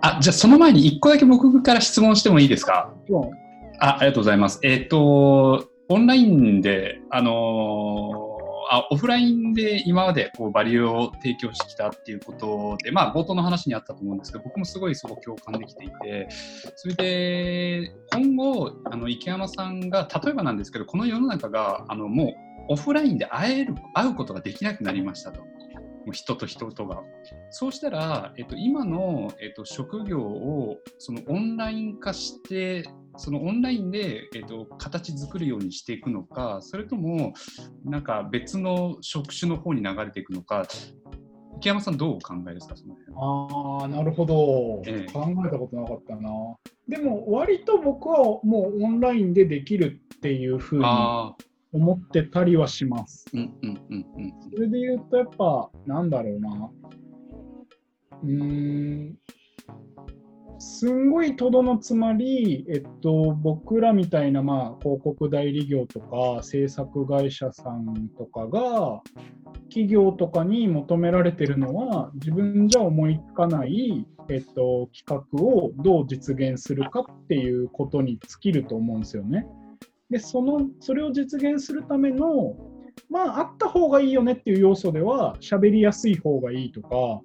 [0.00, 2.92] あ、じゃあその前に一個だけ僕から質問してもいいですか？
[3.08, 3.32] も
[3.78, 4.58] あありがとうございます。
[4.64, 8.36] えっ、と、オンラインで、あのー
[8.68, 16.28] あ、オフラインで今までこうバリューを提供してきたっていうことで、まあ冒頭の話にあったと思うんですけど、僕もすごいそこ共感できていて、
[16.74, 22.34] それで今後、あの池山さんが、例えばなんですけど、この世の中が、あのも
[22.68, 25.40] うオフラインで会える、会うことができなくなりましたと。
[25.40, 27.02] もう人と人とが。
[27.50, 32.84] そうしたら、えっと、今の、えっと、職業をそのオンライン化して、
[33.16, 37.32] そのオンラインで、えっと、形作るようにしていくのか、それとも、
[37.84, 40.66] なんか別の職種の方に流れていくのか、
[41.56, 43.12] 池山さんどうお考えですか、その辺。
[43.16, 46.30] ああ、なるほど、ええ考えたことなかったな。
[46.88, 50.84] でも、割と僕はもうオンラインでできるっていうふうに
[51.72, 53.26] 思ってたりはします。
[53.32, 56.70] うんうんうんうんそれで言うと、やっぱ、なんだろうな。
[58.22, 59.18] うーん。
[60.58, 69.02] すんごいとどのつまり、えっと、僕らみたいな、まあ、広告代理業とか制作会社さんとかが
[69.68, 79.46] 企業とかに求められてるのは自分じゃ思いつかない、えっと、企画をどう実現するかっていうことに尽きると思うんですよね。
[80.08, 82.56] でそのそれを実現するための
[83.10, 87.20] まああった方がいいよねっていう要素では喋りやすい方がいいとか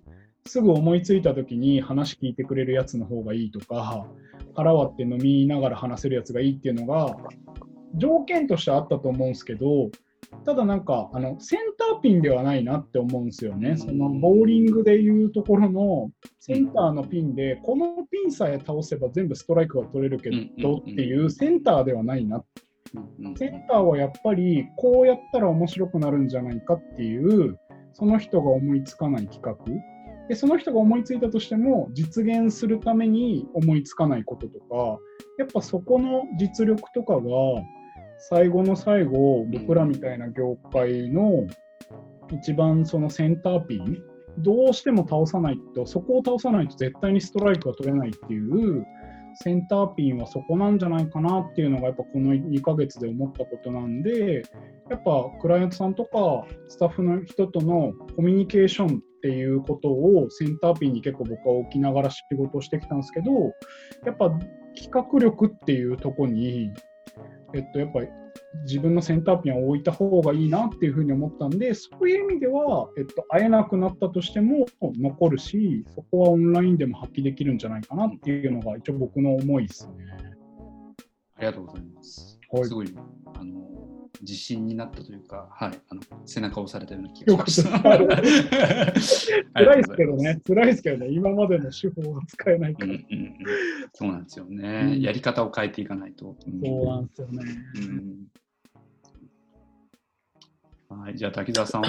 [0.45, 4.07] すぐ思いついた時に話聞いてくれるやつの方がいいとか
[4.55, 7.15] 腹割って飲みながら話せるやつがいいっていうのが
[7.95, 9.89] 条件としてあったと思うんですけど
[10.45, 13.75] ただなんかあのセンターピンではないなって思うんですよね。
[13.77, 20.31] そのボーリングでいうところのセンターのピンでこのピンさえ倒せば全部ストライクが取れるけ
[20.61, 22.43] どっていうセンターではないな。
[23.35, 27.57] センターはやっぱりこうやったら面白くなるんじゃないかっていう
[27.93, 29.55] その人が思いつかない企画
[30.31, 34.97] でその人が思いついたとしても実現するために思いつかないこととか
[35.37, 37.21] やっぱそこの実力とかが
[38.29, 41.47] 最後の最後僕らみたいな業界の
[42.31, 44.01] 一番そのセンターピン
[44.37, 48.85] どうしても倒さないとそこを倒さないと絶対にストライクが取れないっていう
[49.35, 54.43] センターピンはそこなんじゃないかなっていうのがやっぱこの2ヶ月で思ったことなんで
[54.89, 63.31] やっぱクライアントさんとかスタッフの人とのコミュニケーションっていうことをセンターピンに結構僕は置きながら仕事をしてきたんですけど
[64.05, 64.31] やっぱ
[64.75, 66.71] 企画力っていうとこに
[67.53, 68.07] えっと、やっぱり
[68.63, 79.93] 自分のセンターピンを置いた方がいいなっていうふうに思ったんで、そういう意味では、えっと、会えなくなったとしても残るし、そこはオンラインでも発揮できるんじゃないかなっていうのが一応僕の思いですね。
[81.37, 82.39] ありがとうございます。
[82.51, 82.93] はいすごい、
[83.33, 83.80] あの、
[84.21, 87.79] 自信になったというか、はい、あの背中を押されたような気がしました。
[89.53, 92.87] 辛いですけどね、辛いですけどね、今までの手法は使えないから。
[92.87, 93.35] うんうんうん、
[93.93, 96.35] そうなんですよね、うんやり方を変えていかないと。
[96.45, 97.43] うんそうなんですよね。
[100.89, 101.85] うんはい、じゃあ滝沢さんを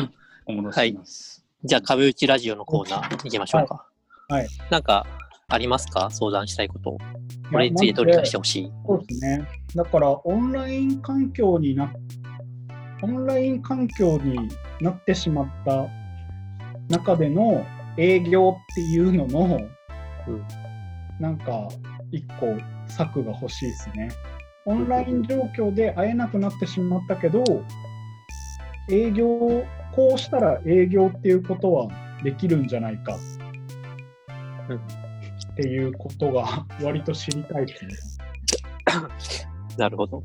[0.47, 1.45] お戻しします。
[1.65, 3.75] じゃあ、壁打ちラジオのコーナー行きましょうか。
[3.75, 3.93] はい
[4.29, 5.07] はいなんか、
[5.53, 6.09] ありますか？
[6.11, 6.97] 相談したいこと。
[6.97, 8.73] いこれについてどうにかしてほしい。
[8.87, 9.47] そうですね。
[9.75, 11.93] だから、オンライン環境にな、
[13.03, 14.49] オンライン環境に
[14.81, 15.87] なってしまった
[16.89, 17.67] 中での
[17.99, 19.61] 営業っていうのの、
[20.29, 20.45] うん
[21.21, 21.69] なんか、
[22.11, 24.09] 一個策が欲しいですね。
[24.65, 27.45] オンライン状況で会えなくなってしまったけど、
[28.91, 29.27] 営業、
[29.95, 31.89] こうしたら営業っていうことは
[32.25, 33.17] できるんじゃないか。
[34.69, 35.02] うん
[35.53, 37.95] っていうことが 割と知りたいですね。
[39.79, 40.23] なるほど。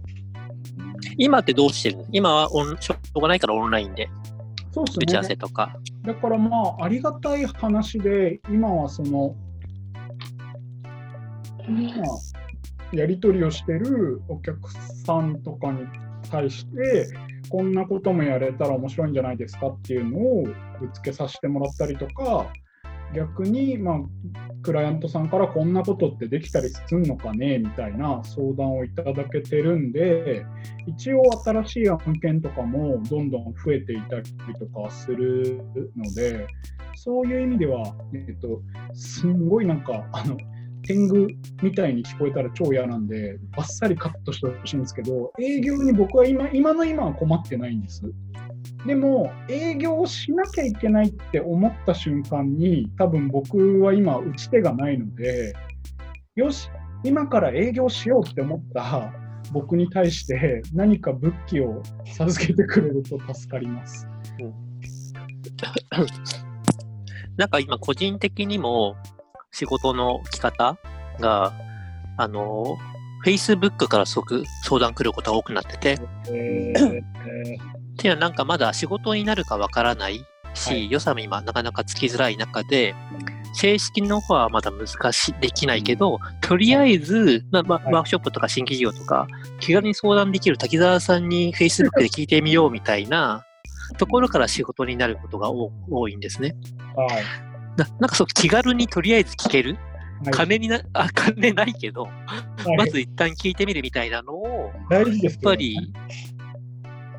[1.18, 2.06] 今ってどうしてるの？
[2.12, 4.10] 今はオンしょうがないからオンラインで
[4.72, 5.30] そうです打ち合わね。
[5.30, 5.76] せとか。
[6.04, 9.36] だからまあ、ありがたい話で、今はその、
[11.68, 12.04] 今、
[12.94, 15.86] やり取りをしてるお客さんとかに
[16.30, 17.08] 対して、
[17.50, 22.48] こんなこともやれたら面白いんじゃないですかっていうのをぶつけさせてもらったりとか、
[23.14, 23.98] 逆に、まあ、
[24.62, 30.46] クライアントさんからこんなことってできたりするのかねみたいな相談をいただけてるんで、
[30.86, 34.24] 一応新しい案件とかもどんどん増えていたり
[34.60, 35.62] とかする
[35.96, 36.48] ので、
[36.96, 38.62] そういう意味では、えっと、
[38.94, 40.38] すんごいなんか、あの、
[40.84, 41.28] 天狗
[41.62, 48.02] みたいに聞こえたら超嫌なんで、バッサリカットしてほしいんですけど、営業に僕は今、今の今は困ってないんです。
[48.86, 55.54] でも、営業をしなきゃいけないって思った瞬間に、多分僕は今、打ち手がないので、
[56.36, 56.70] よし、
[57.04, 59.12] 今から営業しようって思った
[59.52, 64.08] 僕に対して何か武器を授けてくれると助かります。
[67.38, 68.96] なんか今個人的にも
[69.52, 70.78] 仕事の来方
[71.20, 71.54] が、
[72.18, 72.78] あの、
[73.26, 76.00] Facebook からすごく相談来ることが多くなってて、
[76.30, 80.24] えーっていうのはなんかまだ仕事になるかわからない
[80.54, 80.92] し、はい。
[80.92, 82.94] 予算も今なかなかつきづらい中で、
[83.54, 89.28] 正式の方はまだ難しい、できないけど、とりあえず、まあまワークショップとか新規事業とか、
[89.60, 93.44] 気軽に相談できる滝沢さんに Facebook で聞いてみようみたいな
[93.98, 96.56] ところから仕事になることが多多いんですね。
[96.96, 97.24] はい。
[97.78, 100.32] ななんかそう気軽にとりあえず聞ける、はい。
[100.32, 102.12] 金にな、あ、金ないけど、は
[102.68, 102.78] い。
[102.78, 105.06] まず一旦聞いてみるみたいなのを、やっ
[105.42, 105.92] ぱり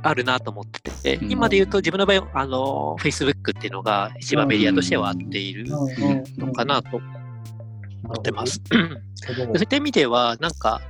[0.09, 1.32] あるなと思ってて、うん。
[1.32, 5.66] 今で言うと自分の場合、あの、Facebook っていうのが一番メディアとしては合っている
[6.36, 8.61] のかなと思ってます。
[8.72, 10.80] そういった意味では、なんか、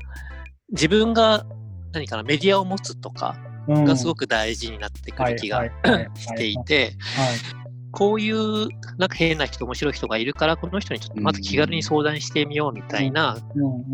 [0.70, 1.44] 自分が
[1.92, 5.64] 何かな、メディアを持つとかがすごくく大事になってくる気が
[6.14, 6.96] していて、て、
[7.92, 8.68] こういう
[8.98, 13.38] なんか変な人、面白い人がいるから、この人にちょっとまず気軽に相談してみようみたいな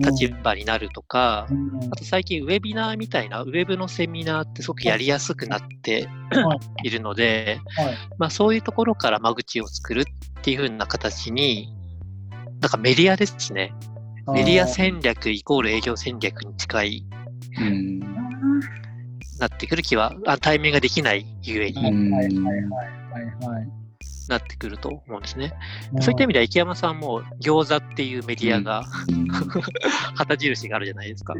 [0.00, 1.46] 立場になるとか、
[1.92, 6.90] あと最近ウェビナーみたいな、ウェブのセミナーってすごくやりやすくなってはい。
[6.90, 7.94] るので、はい。
[8.18, 10.04] まあそういうところから間口を作るっ
[10.42, 11.72] ていう風な形に、
[12.60, 13.72] なんかメディアですね。
[14.32, 17.06] メディア戦略イコール営業戦略に近い
[17.60, 18.00] うん。
[19.38, 23.83] なってくる気は、あ対面ができないゆえはいにはいはいはいはいはい。
[24.30, 25.52] なってくると思うんですね。
[26.00, 28.84] そういった意味では池山さんも餃子っていうメディアが
[30.16, 31.34] 旗印があるじゃないですか。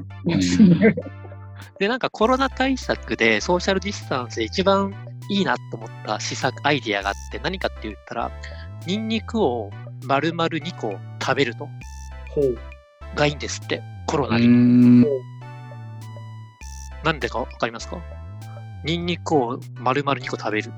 [1.79, 4.95] で、なんかコロナ対策でソーシャルディスタンスで一番
[5.31, 8.31] いいなと思った施策、アイディアがあって何かって言ったら、
[8.87, 9.71] ニンニクを
[10.05, 11.67] 丸々2個食べると
[12.35, 12.59] ほう。
[13.15, 14.47] がいいんですって、コロうナに。
[14.47, 15.03] ん
[17.05, 17.99] なんでかわかりますか？
[18.85, 20.71] ニンニクを丸々2個食べる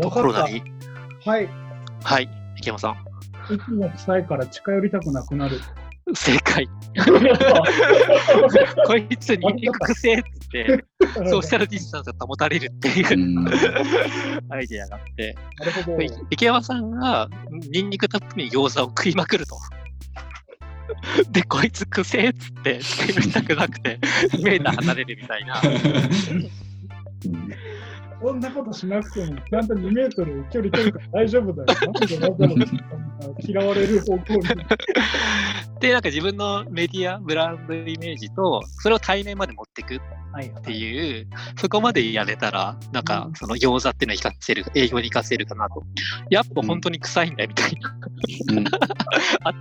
[0.00, 0.10] と。
[0.10, 0.62] コロナに。
[1.24, 1.48] はい。
[2.02, 2.96] はい、池山さん。
[3.50, 5.58] 息が臭いから近寄りたくなくなる。
[6.14, 6.68] 正解。
[8.86, 10.84] こいつニンニクくせえっつって、
[11.30, 13.48] ソーシャルディスタンスが保たれるっていううん
[14.52, 16.02] アイデアがあって、なるほど。
[16.02, 19.56] い池山さんがニンニクたっぷり餃子を食いまくると。
[21.30, 23.98] で、こいつくせえっつって、近寄りたくなくて、
[24.42, 25.54] メーター離れるみたいな。
[28.24, 31.92] そんなことしなくても、ちゃんと2メートル距離取るから大丈夫だよ。
[32.38, 32.66] なんで
[33.46, 34.40] 嫌われる方向に。
[35.78, 40.00] で、なんか自分のメディア、ブランドイメージと、それを対面まで持っていくっ
[40.34, 45.84] はいはていう、そこまでやれたら、なんかその餃子っていうのを活かせる、営業に活かせるかなと。
[46.28, 47.96] やっぱ本当に臭いんだみたいな。
[48.52, 48.64] うん
[49.44, 49.52] あ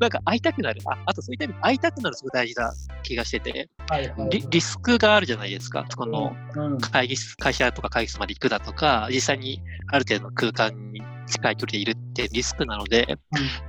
[0.00, 0.80] なんか会いたくなる。
[0.86, 2.72] ああとそういった意味で会いたくなるすごい大事な
[3.02, 5.84] 気がしてて、はいはいリリスクがあるじゃないですか。
[5.90, 13.18] そのうん会議室、会社とか会議室まで行くだとか、実際にある程度の空間に近い距離でいるってリスクなので、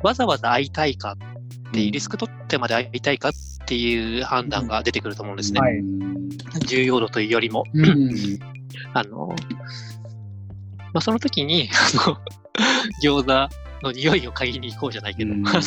[0.04, 1.16] わざわざ会いたいか
[1.70, 3.32] っていうリスク取ってまで会いたいかっ
[3.66, 5.60] ていう判断が出てくると思うんですね。
[5.60, 5.82] はい。
[6.68, 7.64] 重要度というよりも。
[7.74, 8.40] うん。
[8.94, 9.36] あの、
[10.94, 12.18] まあ、その時に、あの、
[13.02, 15.48] 餃子の匂いを嗅ぎに行こうじゃないけど、うん。
[15.48, 15.64] あやっ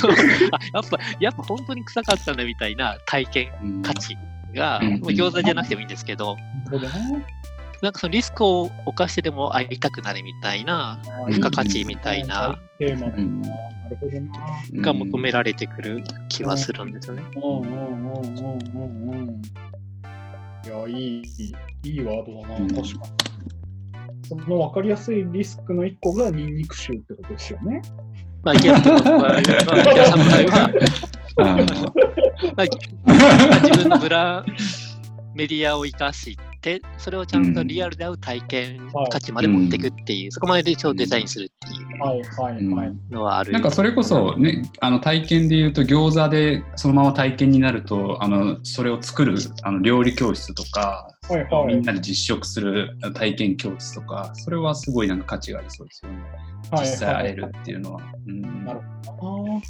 [0.89, 3.82] ぱ、やっぱ本当に臭かったんだみたいな体験うん。
[3.82, 4.16] 価値
[4.55, 4.91] が、うん。
[5.01, 6.37] まあ餃子じゃなくてもいいんですけど。
[7.87, 12.59] なんかそのリスクを犯してでも会いたくなるみたいな、付加価値みたいな。
[14.74, 17.22] が求められてくる気はするんですよね。
[17.37, 19.43] うんうんうんうんうんうん。
[20.64, 21.22] いや、いい、
[21.84, 22.91] いいワードだな、うん確かに。
[24.28, 27.82] その分かりやすいリスクの一個がニンニク臭ってことですよね。
[28.43, 29.62] まあ、池田さんの場合は、池田
[30.07, 30.70] さんの場合は、
[31.39, 31.66] うん
[32.57, 32.66] まあ
[33.61, 34.45] 自分のブラ
[35.37, 38.81] メディアを生かして、それをちゃんとリアルで会う体験
[39.11, 42.21] 価値まで持っていくっていう、そこまで一応デザインするっていうはい。
[42.21, 42.67] はい。
[42.67, 42.93] はい。
[43.11, 43.53] のはある。
[43.53, 51.45] なんかそれこそ、ね、あの体験で言うと餃子でそのまま体験になるとあのそれを作るあの料理教室とか、はい。
[51.45, 51.75] はい。
[51.75, 56.19] みんなで実食する体験教室とかそれはすごいなんか価値がありそうですよね。
[56.73, 58.01] 実際会えるっていうのは。
[58.27, 58.65] うん。
[58.65, 58.81] なる
[59.19, 59.61] ほ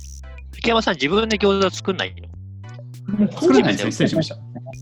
[0.58, 3.30] 池山さん、自分で餃子作んないの？
[3.32, 4.36] 作れないですよ失礼しました。
[4.36, 4.38] う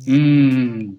[0.06, 0.96] ーん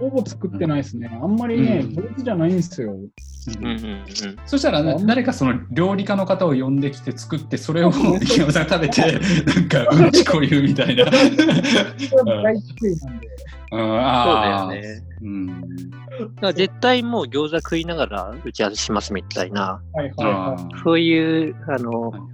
[0.00, 1.10] ほぼ作ってないですね。
[1.22, 2.92] あんまりね、うん上手じゃないんですよ。
[2.92, 4.04] うんうんうん。
[4.46, 7.92] そしたら、ね、誰かその料理家の方を呼んできて作ってそれを
[8.22, 11.04] 池山さんが食べてなんかうんちこ言うみたいな。
[11.04, 13.28] 大得意なんで。
[13.72, 15.02] うん、そうだよね。
[15.22, 15.64] うん
[16.54, 22.30] 絶対もう餃子食いながら打ち合わせしますみたいな、はいはいあはーそういう、あのはい、はいうん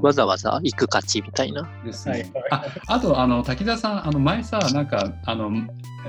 [0.00, 1.68] わざわざ行く価値みたいな。
[1.84, 2.32] ですね。
[2.50, 5.50] ああとあの滝沢さんあの前さなんかあの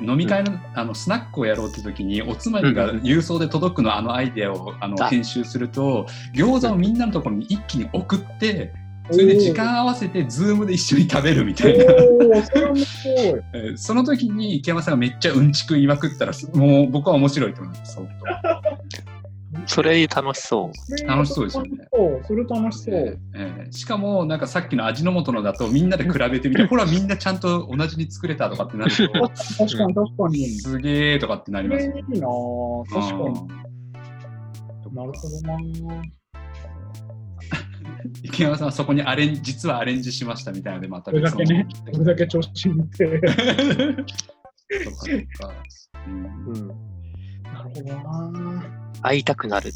[0.01, 8.73] 飲み会の,、あのスナックをやろうって時におつまみが郵送で届くのあのアイデアをあのあ編集すると餃子をみんなのところに一気に送って
[9.09, 11.85] それで時間合わせてズームで一緒に食べるみたいな。
[13.77, 17.99] その時に池山さんがめっちゃうんちく言いまくったらもう僕は面白いと思います。
[19.65, 21.07] 相それ楽しそう。
[21.07, 21.87] 楽しそうですよね
[22.27, 23.19] それ楽し当そう。
[23.35, 29.11] えーしかもなんかさっきの味の素のだとみんなで比べてみて ほらみんなちゃんと同じに作れたとかってなると
[29.57, 30.45] 確かに確かに。
[30.47, 33.39] すげーとかってなりこますよれいいなぁ確かに。
[33.39, 33.67] うん
[34.93, 35.57] なるほどな
[38.23, 43.05] 池山さんはそこにアレン実はアレンジしましたみたいなのでまたこれだけね、これだけ調子に乗って。
[44.83, 45.53] そうかそうか
[46.07, 46.96] うんうん。
[47.57, 48.63] なるほどな
[49.01, 49.71] 会いたくなるっ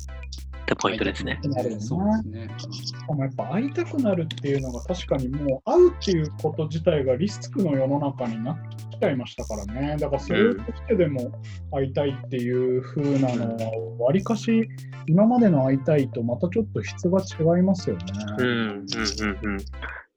[0.66, 1.40] てポイントですね。
[1.44, 2.84] ぁなるそほどなうですね。
[2.86, 9.98] しかもやっぱ会いたくなるっていうのが確かにもう会うっていうこと自体がリスクの世の中になってきちゃいましたからね。
[10.00, 11.32] だからそれとしてでも
[11.72, 14.70] 会いたいっていう風なのは、わりかし
[15.08, 18.04] 今までの会いたいとまたちょっと質が違いますよね。
[18.38, 19.58] うんうんうんうん。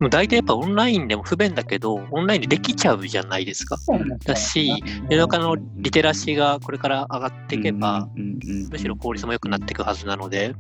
[0.01, 3.77] もう大体やっぱオンラインでも不便だけど、オンラインでできちゃうじゃないですか。
[4.25, 8.09] だし、世の中のリテラシーがこれから上がっていけば、
[8.71, 10.55] むしろ効率も良くなっていくはずなので。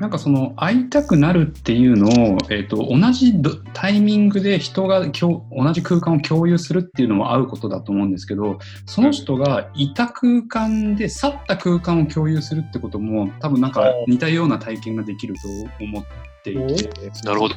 [0.00, 15.48] なんかその会いたくなるっていうのを、えー、と同じどタイミングで人がきょ同じ空間を共有するっていうのも合うことだと思うんですけどその人がいた空間で去った空間を共有するってことも多分なんか似たような体験ができると
[15.82, 16.54] 思っていて
[17.24, 17.54] なるほど。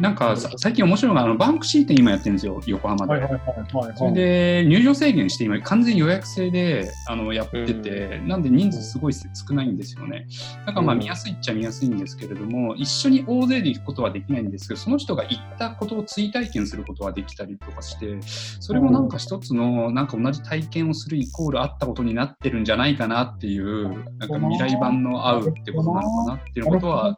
[0.00, 3.12] なんかさ最近面白いのがあのバンクシー店今やってるんですよ横浜で。
[3.12, 3.96] はいはいはいはい、はい。
[3.96, 10.26] それで入場制限して今完全予約制であのやってて、なんで人数すごい少ないんですよね。
[10.66, 18.18] だからまあうん見やすいっちゃ見やすいんですけれども、一緒に大勢で行くことはできないんですけど、その人が行ったことを追体験することはできたりとかして、
[18.60, 27.16] それもなんか一つのなんか同じ体験をするイコールあったことになってるんじゃないかなっていう、なんか未来版の合うってことなのかなっていうことは、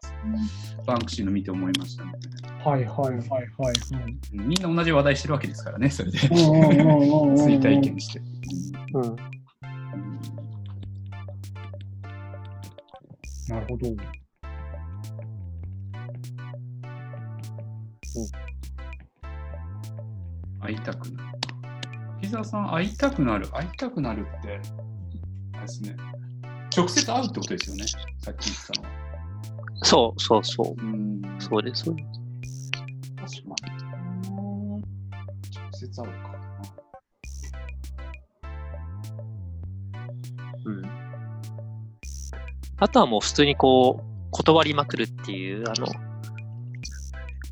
[0.86, 2.12] バンクシーの見て思いましたね。
[2.64, 3.74] はいはいはいはい。
[4.32, 6.18] うんみんな同じ話題してるわけですからね、それで。
[6.18, 6.30] 追
[7.60, 8.20] 体験して。
[8.94, 9.16] うん。
[13.48, 13.86] なるほど。
[20.60, 21.38] 会いたくなる。
[22.20, 24.60] 滝沢さん、会いたくなる、会いたくなるって、
[25.52, 25.96] あれですね、
[26.76, 28.95] 直接会うってことですよね、さっき言ってたのは。
[29.86, 30.84] そうそうそう。
[30.84, 32.02] うん、そうです、そうで
[32.48, 32.72] す。
[32.72, 34.82] 確かに。
[34.82, 36.36] 直接会うか。
[40.64, 40.82] うん。
[42.78, 45.86] あとはもう普通にこう、断りまくるっていう、あの、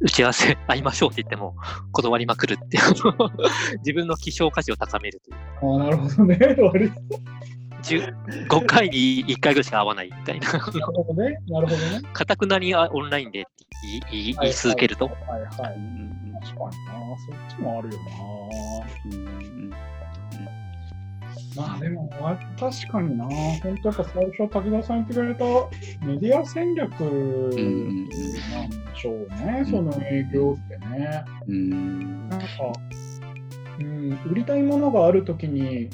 [0.01, 1.55] 打ち合わせ 会いましょうって言っても、
[1.93, 2.83] 断りまくるっていう、
[3.79, 5.37] 自分の希少価値を高めるという。
[5.63, 6.39] ああ、なるほどね。
[7.85, 10.53] 割と10 5回に1回ぐらいしか会わないみたいな。
[10.53, 10.71] なるほ
[11.05, 11.39] どね。
[11.49, 12.01] なるほどね。
[12.13, 13.45] かたくなにあオンラインで
[14.11, 15.07] 言い言い続けると。
[15.07, 15.17] はい
[15.61, 15.77] はい。
[15.77, 17.17] うん確かにな。
[17.19, 19.17] そっちもあるよな。
[19.17, 19.75] うんうん
[21.57, 23.25] まあでも、わ確かにな。
[23.27, 25.45] 本当やっぱ最初、滝沢さん言ってくれた
[26.05, 28.17] メディア戦略なんで
[28.97, 29.61] しょうね。
[29.61, 31.25] んその営業ってね。
[31.47, 32.47] うんなんか、
[33.79, 35.91] うん、売りたいものがあるときに、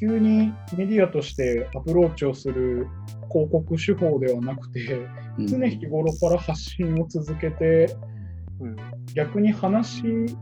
[0.00, 2.88] 急にメディアとしてアプローチをする
[3.30, 5.46] 広告手法ではなくて、うん。
[5.46, 7.94] 常日頃から発信を続けて、
[8.60, 8.76] うん。
[9.14, 10.36] 逆に話聞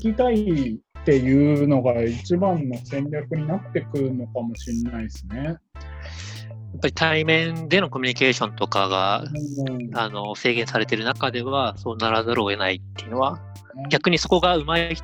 [0.00, 5.44] きたいっていうのが一番の戦略になってくるのかもしれないですね。
[5.44, 5.56] やっ
[6.80, 9.24] ぱり対面でのコミュニケーションとかが
[9.68, 9.90] うん。
[9.94, 13.38] あの制限されている中ではそうならざるを得ないっていうのは
[13.90, 15.02] 逆にそこがうまいと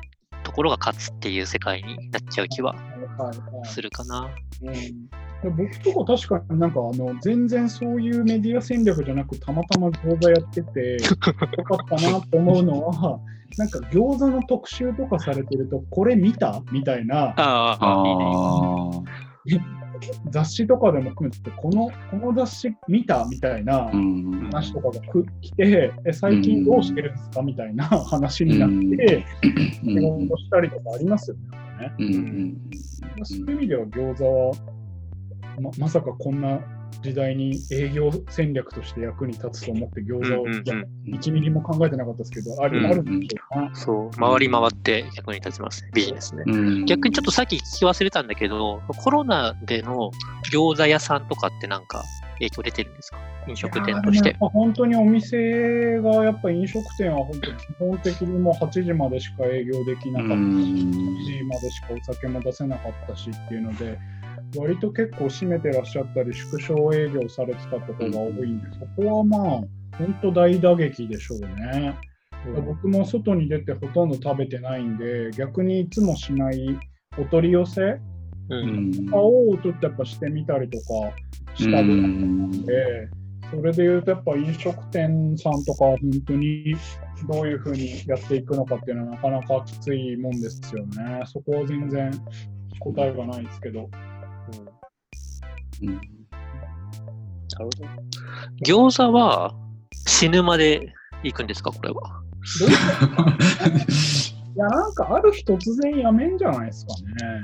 [0.55, 3.67] ころが勝つっていう世界になっちゃう気ははいはい。
[3.67, 4.29] するかな。
[4.63, 4.73] うん。
[4.73, 13.19] で僕とか確かになんかあの全然そういうメディア戦略じゃなくたまたま餃子やっててよかったなと思うのは
[13.57, 16.61] なんか餃子の特集とかされてるとこれ見た？
[16.71, 17.33] みたいな。
[17.37, 17.77] あ。
[17.79, 18.91] あ
[20.29, 23.89] 雑誌とかでも含めてこのこの雑誌見たみたいな
[24.51, 29.25] 話とかがく来てえ最近どうしてるんですかみたいな話になって
[29.83, 29.93] うん。
[29.95, 31.41] 仕事したりとかありますよね。
[31.51, 31.59] なん。
[31.59, 32.05] かねうん。
[32.05, 32.57] うん
[33.23, 34.55] そういう意味では餃子は
[35.61, 36.59] ままさかこんな
[37.01, 40.63] 時代に営業戦略として役に立つと思って餃子を、うんうんうん。
[41.07, 42.85] いや1ミリも考えてなかったですけど、ある,、うん。
[42.85, 43.75] あるんでしょうか。
[43.75, 46.43] そう、回り回って役に立ちますね、ビジネスね。
[46.47, 46.85] うん。
[46.85, 50.11] 逆にちょっとさっき聞き忘れたんだけど、コロナでの
[50.51, 52.03] 餃子屋さんとかってなんか
[52.35, 53.17] 影響出てるんですか？
[53.47, 54.35] 飲食店として。
[54.39, 60.33] 本当にお店がやっぱ飲食店は本当基本的にもう8時までしか営業できなかった。
[60.33, 60.41] し、うん。
[60.41, 63.99] 7時までしかお酒も出せなかったしっていうので、
[64.57, 69.41] 割と結構閉めてらっしゃったり、縮小営業されてたところが多いんで、そこはまあ、
[69.97, 71.95] 本当大打撃でしょうね。
[72.65, 76.77] 僕も外に出てほとんど食べてないんで、逆にいつもしない
[77.17, 78.01] お取り寄せう。
[78.49, 80.83] うんんをちょっとやっぱしてみたりとか
[81.55, 83.09] したぐらいなんで、
[83.49, 86.75] それで言うとやっぱ飲食店さんとか本当に
[87.27, 91.23] どういうふうにやっていくのかっていうのはなかなかきついもんですよね。
[91.25, 92.11] そこは全然
[92.79, 93.89] 答えがないですけど。
[95.83, 96.15] うん
[97.55, 97.85] なるほど。
[98.65, 99.53] 餃子は
[100.07, 102.01] 死ぬまで行くんですか、これは。
[102.59, 102.69] どう
[104.55, 106.93] いや、なんかある日突然やめんじゃないですか
[107.27, 107.41] ね。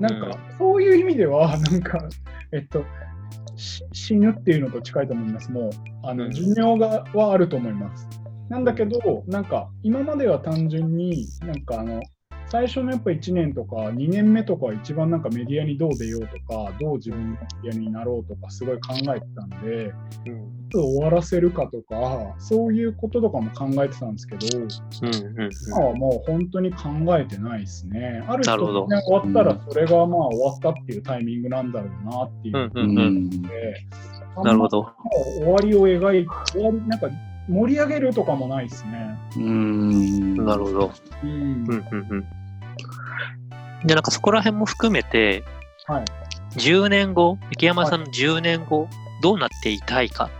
[0.00, 1.98] なんか、そういう意味では、 なんか、
[2.52, 2.84] えっと、
[3.56, 5.50] し死ぬっていうのと近いと思います。
[5.50, 5.70] もう、
[6.02, 8.08] あのうん寿命がはあると思います。
[8.48, 12.02] なんだけど、なんか、今までは単純に、なんかあの、
[12.48, 20.30] 最初のやっぱ1年とか2年目とかは一番なんかメディアにどう出ようとか、どう自分のメディアになろうとかすごい考えてたんで、い
[20.70, 26.88] つ終わらせるかとか、そういうこととかも考えてたんですけど、うんうんうん今はもう本当に考
[27.18, 28.24] えてないですね。
[28.28, 33.30] ある日なるほど突然終わったら、それがまあ終わったっていうタイミングなんだろうなっていううんのうんうん。
[33.42, 33.48] で、
[34.42, 34.92] なるほど。
[35.38, 37.08] 終わりを描いて、終わり、なんか
[37.48, 39.18] 盛り上げるとかもないですね。
[39.36, 40.92] うんなるほど。
[41.22, 41.30] うん。
[41.30, 42.26] うんうんうん。
[43.86, 45.44] で、なんかそこら辺も含めて、
[45.86, 46.04] はい。
[46.56, 48.88] 10年後、池山さんの10年後、
[49.22, 50.30] どうなっていたいか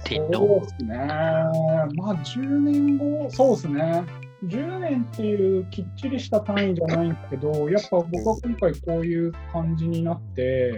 [0.00, 0.60] っていうのを。
[0.60, 0.96] そうですね。
[0.96, 4.04] まあ10年後、そうですね。
[4.44, 10.76] 10年っていうきっちりした単位じゃないんですけど、やっぱ僕は今回こういう感じになって、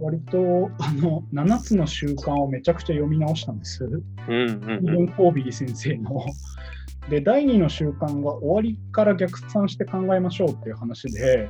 [0.00, 3.84] 割とあの7つの習慣をめちゃくちゃ読み直したんです。
[3.84, 5.06] うんうんイうん。
[5.08, 6.24] ービー先生の。
[7.08, 11.48] で、第2の習慣が終わりから逆算して考えましょうっていう話で、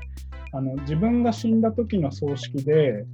[0.52, 3.04] あの自分が死んだ時の葬式で、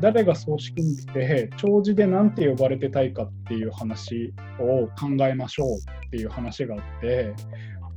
[0.00, 5.68] 誰が葬式に来て、弔辞で何て呼ばれてたいかっていう話を考えましょう
[6.06, 7.34] っていう話があって、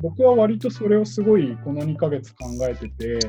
[0.02, 3.20] 僕は割とそれをすごいこの2ヶ月考えてて、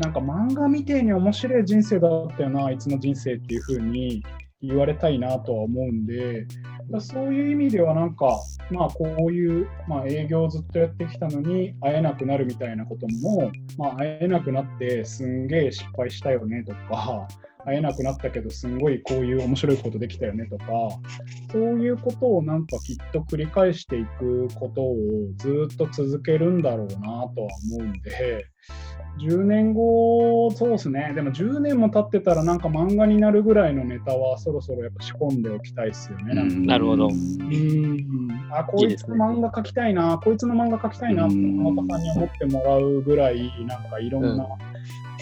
[0.00, 4.22] なんか漫画みてえに面白い人生だったよな、あいつの人生っていう風に
[4.62, 6.46] 言われたいなとは思うんで、
[7.00, 8.38] そういう意味ではなんか、
[8.70, 17.26] まあ、こういう、まあ、営業をずっとやってきたのに会えなくなるみたいなことも、まあ、会えなくなってすんげえ失敗したよねとか
[17.64, 20.64] 会えなくなったけどすんごいこういう面白いことできたよねとか
[21.52, 24.96] そういうことをなんかきっと繰り返していくことを
[25.36, 28.46] ずっと続けるんだろうなとは思うんで
[29.18, 36.34] 10年後、そうですね、でも10年も経ってたら、なんか漫画になるぐらいのネタはそろそろやっぱ仕込んでおきたいですよね。
[36.34, 36.56] なんか。
[36.56, 37.08] なるほど。
[37.08, 38.30] うん。
[38.50, 44.46] あこいつの漫画描きたいな、こいつの漫画描きたいなって、浜田さんに思ってもらうぐらい、なんかいろんな、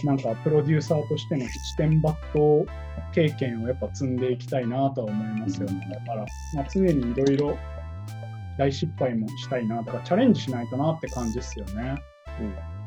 [0.05, 2.65] なんかプロデューサーとしての七点抜刀
[3.13, 5.89] 経験をやっぱ積んでいきたいなとは思いますよね。
[5.93, 7.59] だから、まあ、常にいろいろ
[8.57, 11.73] 大失敗もしたいなとか、チャレンジしないとなって感じですよね。
[11.75, 12.80] だから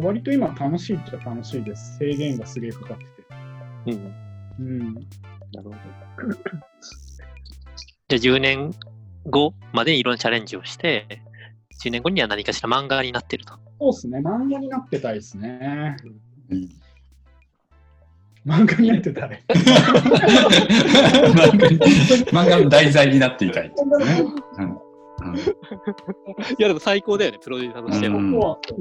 [0.00, 1.98] 割と今楽しいっちゃ楽しいです。
[1.98, 3.10] 制限がすげえかかってて。
[3.86, 4.14] うん。
[4.58, 4.94] うん。
[4.94, 5.06] なる
[5.64, 5.76] ほど。
[8.08, 8.72] じゃあ10年
[9.26, 11.06] 後までいろんなチャレンジをして、
[11.82, 13.54] 10年後には何かしら漫画になってると。
[13.80, 14.18] そうですね。
[14.18, 15.96] 漫画になってたいですね。
[16.50, 16.68] うん
[18.46, 19.42] 漫画になってたい。
[19.48, 23.72] 漫画に漫画の題材になっていたい
[24.58, 24.78] うん
[26.58, 28.16] いや、でも最高だよね、プロデューサーとしては。
[28.16, 28.34] うん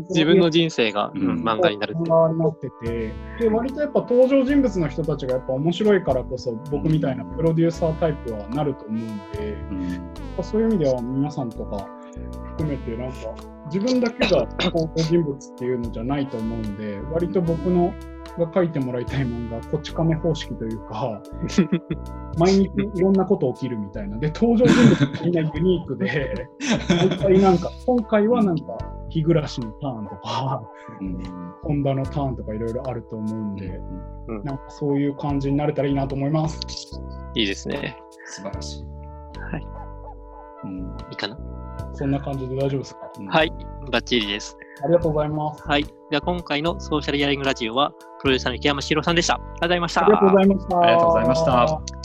[0.10, 2.10] 自分の人生が、うんうん漫画になるって。
[2.10, 10.02] 漫画になってて、で割とやっぱ登場人物の人たちがやっぱ面白いからこそ、僕みたいなプロデューサータイプはなると思うんで、うんやっ
[10.38, 11.88] ぱそういう意味では皆さんとか
[12.58, 13.16] 含めてなんか
[13.66, 17.94] 自分だけが登場人物っていうのじゃないと思うんで割と僕の
[18.38, 21.22] が書いてもらいたい漫画こち亀方式というか
[22.38, 26.48] 毎日いろんなこと起きるみたいなで登場人物みんなユニークで
[26.90, 28.78] 毎回なんか今回はなんか
[29.10, 30.64] 日暮らしのターンとか
[31.00, 31.24] うん
[31.62, 33.80] 本田のターンとかいろいろあると思うんで
[34.28, 36.60] うんなんかそういう感じになれたらいいなと思います。
[37.36, 37.98] いいですね。
[38.26, 38.86] 素晴らしい。
[39.40, 39.68] はい。
[40.64, 40.80] うん
[41.12, 41.38] いいかな。
[41.94, 43.12] そんな感じで大丈夫ですか？
[43.20, 43.54] うんはい、
[43.92, 44.58] バッチリです。
[44.84, 45.64] ありがとうございます。
[45.68, 45.84] はい。
[46.10, 49.36] では今回のソーシャルイヤリングラジオは、プロデューサーの池山史郎さんでした。
[49.36, 50.02] ありがとうございました。
[50.04, 50.80] ありがとうございました。
[50.80, 52.03] ありがとうございました。